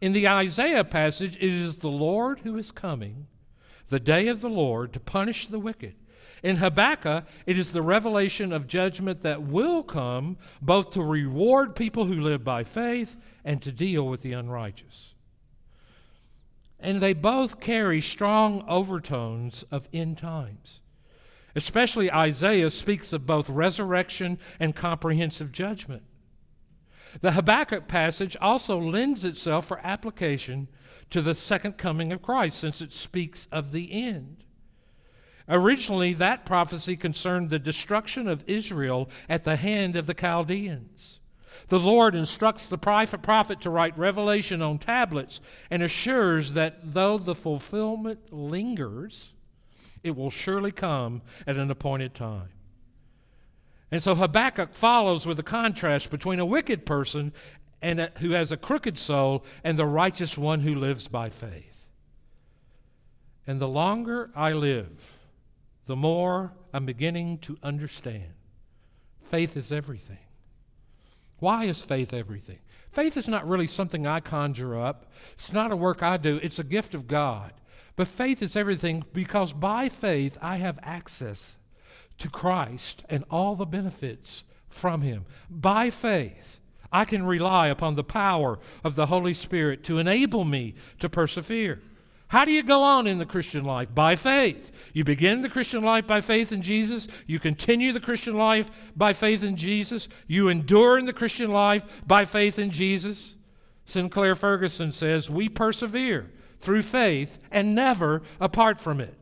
In 0.00 0.14
the 0.14 0.26
Isaiah 0.26 0.82
passage, 0.82 1.36
it 1.36 1.42
is 1.42 1.76
the 1.76 1.90
Lord 1.90 2.40
who 2.40 2.56
is 2.56 2.72
coming, 2.72 3.26
the 3.90 4.00
day 4.00 4.28
of 4.28 4.40
the 4.40 4.48
Lord, 4.48 4.94
to 4.94 5.00
punish 5.00 5.46
the 5.46 5.58
wicked. 5.58 5.94
In 6.42 6.56
Habakkuk, 6.56 7.26
it 7.44 7.58
is 7.58 7.72
the 7.72 7.82
revelation 7.82 8.50
of 8.50 8.66
judgment 8.66 9.20
that 9.24 9.42
will 9.42 9.82
come, 9.82 10.38
both 10.62 10.92
to 10.92 11.02
reward 11.02 11.76
people 11.76 12.06
who 12.06 12.18
live 12.22 12.42
by 12.42 12.64
faith 12.64 13.18
and 13.44 13.60
to 13.60 13.70
deal 13.70 14.08
with 14.08 14.22
the 14.22 14.32
unrighteous. 14.32 15.12
And 16.78 17.02
they 17.02 17.12
both 17.12 17.60
carry 17.60 18.00
strong 18.00 18.64
overtones 18.66 19.66
of 19.70 19.86
end 19.92 20.16
times. 20.16 20.80
Especially 21.54 22.10
Isaiah 22.10 22.70
speaks 22.70 23.12
of 23.12 23.26
both 23.26 23.50
resurrection 23.50 24.38
and 24.58 24.74
comprehensive 24.74 25.52
judgment. 25.52 26.04
The 27.20 27.32
Habakkuk 27.32 27.88
passage 27.88 28.36
also 28.40 28.78
lends 28.78 29.24
itself 29.24 29.66
for 29.66 29.80
application 29.84 30.68
to 31.10 31.20
the 31.20 31.34
second 31.34 31.76
coming 31.76 32.12
of 32.12 32.22
Christ 32.22 32.58
since 32.58 32.80
it 32.80 32.92
speaks 32.92 33.48
of 33.50 33.72
the 33.72 33.92
end. 33.92 34.44
Originally, 35.48 36.14
that 36.14 36.46
prophecy 36.46 36.96
concerned 36.96 37.50
the 37.50 37.58
destruction 37.58 38.28
of 38.28 38.44
Israel 38.46 39.10
at 39.28 39.42
the 39.44 39.56
hand 39.56 39.96
of 39.96 40.06
the 40.06 40.14
Chaldeans. 40.14 41.18
The 41.68 41.80
Lord 41.80 42.14
instructs 42.14 42.68
the 42.68 42.78
prophet 42.78 43.60
to 43.60 43.70
write 43.70 43.98
revelation 43.98 44.62
on 44.62 44.78
tablets 44.78 45.40
and 45.68 45.82
assures 45.82 46.52
that 46.52 46.94
though 46.94 47.18
the 47.18 47.34
fulfillment 47.34 48.32
lingers, 48.32 49.32
It 50.02 50.16
will 50.16 50.30
surely 50.30 50.72
come 50.72 51.22
at 51.46 51.56
an 51.56 51.70
appointed 51.70 52.14
time. 52.14 52.48
And 53.90 54.02
so 54.02 54.14
Habakkuk 54.14 54.74
follows 54.74 55.26
with 55.26 55.38
a 55.38 55.44
contrast 55.44 56.10
between 56.10 56.38
a 56.38 56.46
wicked 56.46 56.86
person 56.86 57.32
and 57.82 58.00
a, 58.00 58.12
who 58.18 58.30
has 58.30 58.52
a 58.52 58.56
crooked 58.56 58.98
soul 58.98 59.44
and 59.64 59.78
the 59.78 59.86
righteous 59.86 60.38
one 60.38 60.60
who 60.60 60.74
lives 60.74 61.08
by 61.08 61.30
faith. 61.30 61.86
And 63.46 63.60
the 63.60 63.68
longer 63.68 64.30
I 64.36 64.52
live, 64.52 64.90
the 65.86 65.96
more 65.96 66.52
I'm 66.72 66.86
beginning 66.86 67.38
to 67.38 67.58
understand 67.62 68.34
faith 69.30 69.56
is 69.56 69.72
everything. 69.72 70.18
Why 71.38 71.64
is 71.64 71.82
faith 71.82 72.12
everything? 72.12 72.58
Faith 72.92 73.16
is 73.16 73.28
not 73.28 73.48
really 73.48 73.66
something 73.66 74.06
I 74.06 74.20
conjure 74.20 74.78
up. 74.78 75.10
It's 75.38 75.52
not 75.52 75.72
a 75.72 75.76
work 75.76 76.02
I 76.02 76.16
do. 76.16 76.38
It's 76.42 76.58
a 76.58 76.64
gift 76.64 76.94
of 76.94 77.06
God. 77.06 77.52
But 77.96 78.08
faith 78.08 78.42
is 78.42 78.56
everything 78.56 79.04
because 79.12 79.52
by 79.52 79.88
faith 79.88 80.36
I 80.42 80.56
have 80.56 80.78
access 80.82 81.56
to 82.20 82.28
Christ 82.28 83.02
and 83.08 83.24
all 83.30 83.56
the 83.56 83.66
benefits 83.66 84.44
from 84.68 85.02
Him. 85.02 85.24
By 85.50 85.90
faith, 85.90 86.60
I 86.92 87.04
can 87.04 87.24
rely 87.24 87.68
upon 87.68 87.94
the 87.94 88.04
power 88.04 88.58
of 88.82 88.94
the 88.94 89.06
Holy 89.06 89.34
Spirit 89.34 89.84
to 89.84 89.98
enable 89.98 90.44
me 90.44 90.74
to 90.98 91.08
persevere. 91.08 91.80
How 92.28 92.44
do 92.44 92.52
you 92.52 92.62
go 92.62 92.82
on 92.82 93.08
in 93.08 93.18
the 93.18 93.26
Christian 93.26 93.64
life? 93.64 93.88
By 93.92 94.14
faith. 94.14 94.70
You 94.92 95.02
begin 95.02 95.42
the 95.42 95.48
Christian 95.48 95.82
life 95.82 96.06
by 96.06 96.20
faith 96.20 96.52
in 96.52 96.62
Jesus. 96.62 97.08
You 97.26 97.40
continue 97.40 97.92
the 97.92 97.98
Christian 97.98 98.36
life 98.36 98.70
by 98.94 99.12
faith 99.14 99.42
in 99.42 99.56
Jesus. 99.56 100.08
You 100.28 100.48
endure 100.48 100.96
in 100.96 101.06
the 101.06 101.12
Christian 101.12 101.50
life 101.50 101.82
by 102.06 102.24
faith 102.24 102.56
in 102.56 102.70
Jesus. 102.70 103.34
Sinclair 103.84 104.36
Ferguson 104.36 104.92
says, 104.92 105.28
We 105.28 105.48
persevere 105.48 106.30
through 106.60 106.82
faith 106.82 107.38
and 107.50 107.74
never 107.74 108.22
apart 108.40 108.80
from 108.80 109.00
it. 109.00 109.14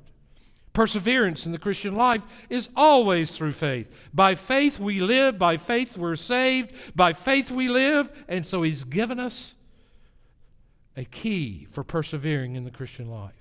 Perseverance 0.78 1.44
in 1.44 1.50
the 1.50 1.58
Christian 1.58 1.96
life 1.96 2.22
is 2.48 2.68
always 2.76 3.32
through 3.32 3.50
faith. 3.50 3.90
By 4.14 4.36
faith 4.36 4.78
we 4.78 5.00
live, 5.00 5.36
by 5.36 5.56
faith 5.56 5.98
we're 5.98 6.14
saved, 6.14 6.72
by 6.94 7.14
faith 7.14 7.50
we 7.50 7.66
live, 7.66 8.08
and 8.28 8.46
so 8.46 8.62
He's 8.62 8.84
given 8.84 9.18
us 9.18 9.56
a 10.96 11.04
key 11.04 11.66
for 11.72 11.82
persevering 11.82 12.54
in 12.54 12.62
the 12.62 12.70
Christian 12.70 13.10
life. 13.10 13.32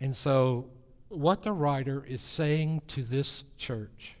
And 0.00 0.16
so, 0.16 0.70
what 1.10 1.42
the 1.42 1.52
writer 1.52 2.02
is 2.08 2.22
saying 2.22 2.80
to 2.88 3.02
this 3.02 3.44
church 3.58 4.14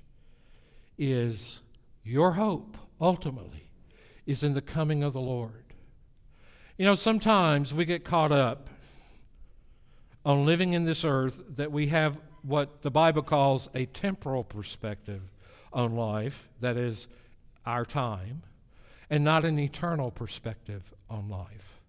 is 0.98 1.62
your 2.04 2.32
hope, 2.32 2.76
ultimately, 3.00 3.70
is 4.26 4.42
in 4.42 4.52
the 4.52 4.60
coming 4.60 5.02
of 5.02 5.14
the 5.14 5.22
Lord. 5.22 5.72
You 6.76 6.84
know, 6.84 6.96
sometimes 6.96 7.72
we 7.72 7.86
get 7.86 8.04
caught 8.04 8.30
up 8.30 8.68
on 10.24 10.46
living 10.46 10.72
in 10.72 10.84
this 10.84 11.04
earth 11.04 11.40
that 11.56 11.72
we 11.72 11.88
have 11.88 12.18
what 12.42 12.82
the 12.82 12.90
Bible 12.90 13.22
calls 13.22 13.68
a 13.74 13.86
temporal 13.86 14.44
perspective 14.44 15.22
on 15.72 15.96
life, 15.96 16.48
that 16.60 16.76
is, 16.76 17.06
our 17.64 17.84
time 17.84 18.42
and 19.12 19.22
not 19.22 19.44
an 19.44 19.58
eternal 19.58 20.10
perspective 20.10 20.94
on 21.10 21.28
life. 21.28 21.80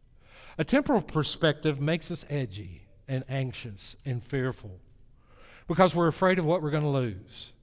A 0.57 0.63
temporal 0.63 1.01
perspective 1.01 1.79
makes 1.79 2.11
us 2.11 2.25
edgy 2.29 2.81
and 3.07 3.23
anxious 3.29 3.95
and 4.05 4.21
fearful 4.21 4.79
because 5.67 5.95
we're 5.95 6.09
afraid 6.09 6.37
of 6.37 6.45
what 6.45 6.61
we're 6.61 6.69
going 6.69 6.83
to 6.83 6.89
lose. 6.89 7.53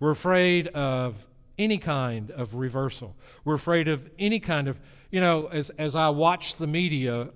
We're 0.00 0.10
afraid 0.12 0.68
of 0.68 1.26
any 1.58 1.76
kind 1.76 2.30
of 2.30 2.54
reversal. 2.54 3.14
We're 3.44 3.54
afraid 3.54 3.86
of 3.86 4.08
any 4.18 4.40
kind 4.40 4.66
of, 4.66 4.80
you 5.10 5.20
know, 5.20 5.46
as, 5.46 5.70
as 5.70 5.94
I 5.94 6.08
watch 6.08 6.56
the 6.56 6.66
media, 6.66 7.28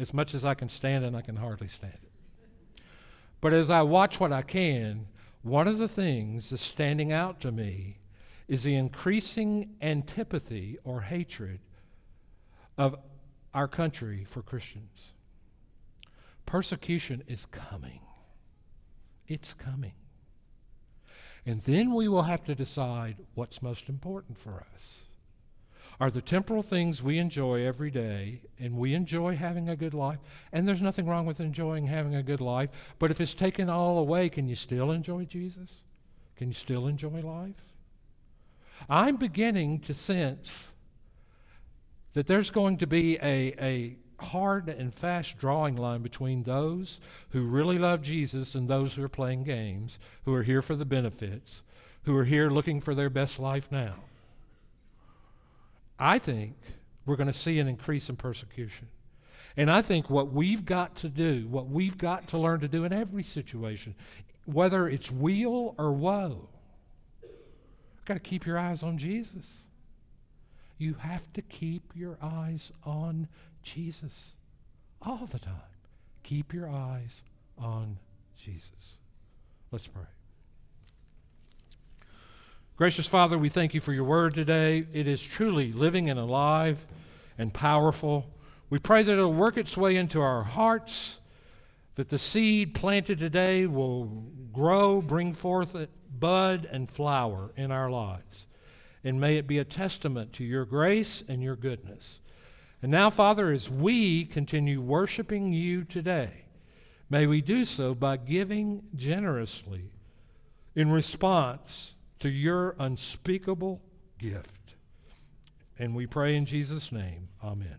as 0.00 0.14
much 0.14 0.34
as 0.34 0.44
I 0.44 0.54
can 0.54 0.68
stand 0.68 1.04
it, 1.04 1.14
I 1.14 1.20
can 1.20 1.36
hardly 1.36 1.68
stand 1.68 1.92
it. 1.92 2.82
But 3.40 3.52
as 3.52 3.68
I 3.68 3.82
watch 3.82 4.18
what 4.18 4.32
I 4.32 4.42
can, 4.42 5.06
one 5.42 5.68
of 5.68 5.78
the 5.78 5.88
things 5.88 6.50
that's 6.50 6.62
standing 6.62 7.12
out 7.12 7.40
to 7.40 7.52
me 7.52 7.98
is 8.48 8.62
the 8.62 8.74
increasing 8.74 9.76
antipathy 9.80 10.78
or 10.84 11.02
hatred 11.02 11.60
of 12.78 12.96
our 13.52 13.68
country 13.68 14.24
for 14.28 14.42
Christians. 14.42 15.12
Persecution 16.46 17.22
is 17.26 17.46
coming. 17.46 18.00
It's 19.28 19.54
coming. 19.54 19.92
And 21.46 21.62
then 21.62 21.94
we 21.94 22.08
will 22.08 22.22
have 22.22 22.44
to 22.44 22.54
decide 22.54 23.16
what's 23.34 23.62
most 23.62 23.88
important 23.88 24.38
for 24.38 24.64
us. 24.74 25.02
Are 26.00 26.10
the 26.10 26.22
temporal 26.22 26.62
things 26.62 27.02
we 27.02 27.18
enjoy 27.18 27.66
every 27.66 27.90
day, 27.90 28.40
and 28.58 28.78
we 28.78 28.94
enjoy 28.94 29.36
having 29.36 29.68
a 29.68 29.76
good 29.76 29.92
life, 29.92 30.18
and 30.50 30.66
there's 30.66 30.80
nothing 30.80 31.06
wrong 31.06 31.26
with 31.26 31.40
enjoying 31.40 31.88
having 31.88 32.14
a 32.14 32.22
good 32.22 32.40
life, 32.40 32.70
but 32.98 33.10
if 33.10 33.20
it's 33.20 33.34
taken 33.34 33.68
all 33.68 33.98
away, 33.98 34.30
can 34.30 34.48
you 34.48 34.56
still 34.56 34.90
enjoy 34.90 35.26
Jesus? 35.26 35.82
Can 36.36 36.48
you 36.48 36.54
still 36.54 36.86
enjoy 36.86 37.20
life? 37.20 37.62
I'm 38.88 39.16
beginning 39.16 39.80
to 39.80 39.92
sense 39.92 40.70
that 42.14 42.26
there's 42.26 42.50
going 42.50 42.78
to 42.78 42.86
be 42.86 43.18
a, 43.18 43.54
a 43.60 43.96
hard 44.24 44.70
and 44.70 44.94
fast 44.94 45.36
drawing 45.36 45.76
line 45.76 46.00
between 46.00 46.44
those 46.44 46.98
who 47.30 47.42
really 47.42 47.78
love 47.78 48.00
Jesus 48.00 48.54
and 48.54 48.68
those 48.68 48.94
who 48.94 49.04
are 49.04 49.08
playing 49.08 49.44
games, 49.44 49.98
who 50.24 50.32
are 50.32 50.44
here 50.44 50.62
for 50.62 50.76
the 50.76 50.86
benefits, 50.86 51.62
who 52.04 52.16
are 52.16 52.24
here 52.24 52.48
looking 52.48 52.80
for 52.80 52.94
their 52.94 53.10
best 53.10 53.38
life 53.38 53.70
now. 53.70 53.96
I 56.00 56.18
think 56.18 56.56
we're 57.04 57.16
going 57.16 57.26
to 57.26 57.32
see 57.32 57.58
an 57.58 57.68
increase 57.68 58.08
in 58.08 58.16
persecution. 58.16 58.88
And 59.56 59.70
I 59.70 59.82
think 59.82 60.08
what 60.08 60.32
we've 60.32 60.64
got 60.64 60.96
to 60.96 61.08
do, 61.08 61.46
what 61.48 61.68
we've 61.68 61.98
got 61.98 62.28
to 62.28 62.38
learn 62.38 62.60
to 62.60 62.68
do 62.68 62.84
in 62.84 62.92
every 62.92 63.22
situation, 63.22 63.94
whether 64.46 64.88
it's 64.88 65.10
weal 65.10 65.74
or 65.76 65.92
woe, 65.92 66.48
got 68.06 68.14
to 68.14 68.20
keep 68.20 68.46
your 68.46 68.58
eyes 68.58 68.82
on 68.82 68.96
Jesus. 68.96 69.50
You 70.78 70.94
have 70.94 71.30
to 71.34 71.42
keep 71.42 71.92
your 71.94 72.16
eyes 72.22 72.72
on 72.84 73.28
Jesus 73.62 74.32
all 75.02 75.28
the 75.30 75.38
time. 75.38 75.54
Keep 76.22 76.54
your 76.54 76.70
eyes 76.70 77.22
on 77.58 77.98
Jesus. 78.36 78.94
Let's 79.70 79.86
pray. 79.86 80.19
Gracious 82.80 83.06
Father, 83.06 83.36
we 83.36 83.50
thank 83.50 83.74
you 83.74 83.80
for 83.82 83.92
your 83.92 84.04
word 84.04 84.32
today. 84.32 84.86
It 84.94 85.06
is 85.06 85.22
truly 85.22 85.70
living 85.70 86.08
and 86.08 86.18
alive 86.18 86.78
and 87.36 87.52
powerful. 87.52 88.26
We 88.70 88.78
pray 88.78 89.02
that 89.02 89.12
it'll 89.12 89.34
work 89.34 89.58
its 89.58 89.76
way 89.76 89.96
into 89.96 90.18
our 90.22 90.42
hearts, 90.42 91.18
that 91.96 92.08
the 92.08 92.16
seed 92.16 92.74
planted 92.74 93.18
today 93.18 93.66
will 93.66 94.06
grow, 94.50 95.02
bring 95.02 95.34
forth 95.34 95.76
bud 96.18 96.66
and 96.72 96.88
flower 96.88 97.52
in 97.54 97.70
our 97.70 97.90
lives. 97.90 98.46
And 99.04 99.20
may 99.20 99.36
it 99.36 99.46
be 99.46 99.58
a 99.58 99.64
testament 99.64 100.32
to 100.32 100.44
your 100.44 100.64
grace 100.64 101.22
and 101.28 101.42
your 101.42 101.56
goodness. 101.56 102.20
And 102.80 102.90
now, 102.90 103.10
Father, 103.10 103.50
as 103.52 103.68
we 103.68 104.24
continue 104.24 104.80
worshiping 104.80 105.52
you 105.52 105.84
today, 105.84 106.44
may 107.10 107.26
we 107.26 107.42
do 107.42 107.66
so 107.66 107.94
by 107.94 108.16
giving 108.16 108.84
generously 108.96 109.90
in 110.74 110.90
response 110.90 111.92
to 112.20 112.28
your 112.28 112.76
unspeakable 112.78 113.82
gift. 114.18 114.74
And 115.78 115.94
we 115.94 116.06
pray 116.06 116.36
in 116.36 116.46
Jesus' 116.46 116.92
name, 116.92 117.28
amen. 117.42 117.78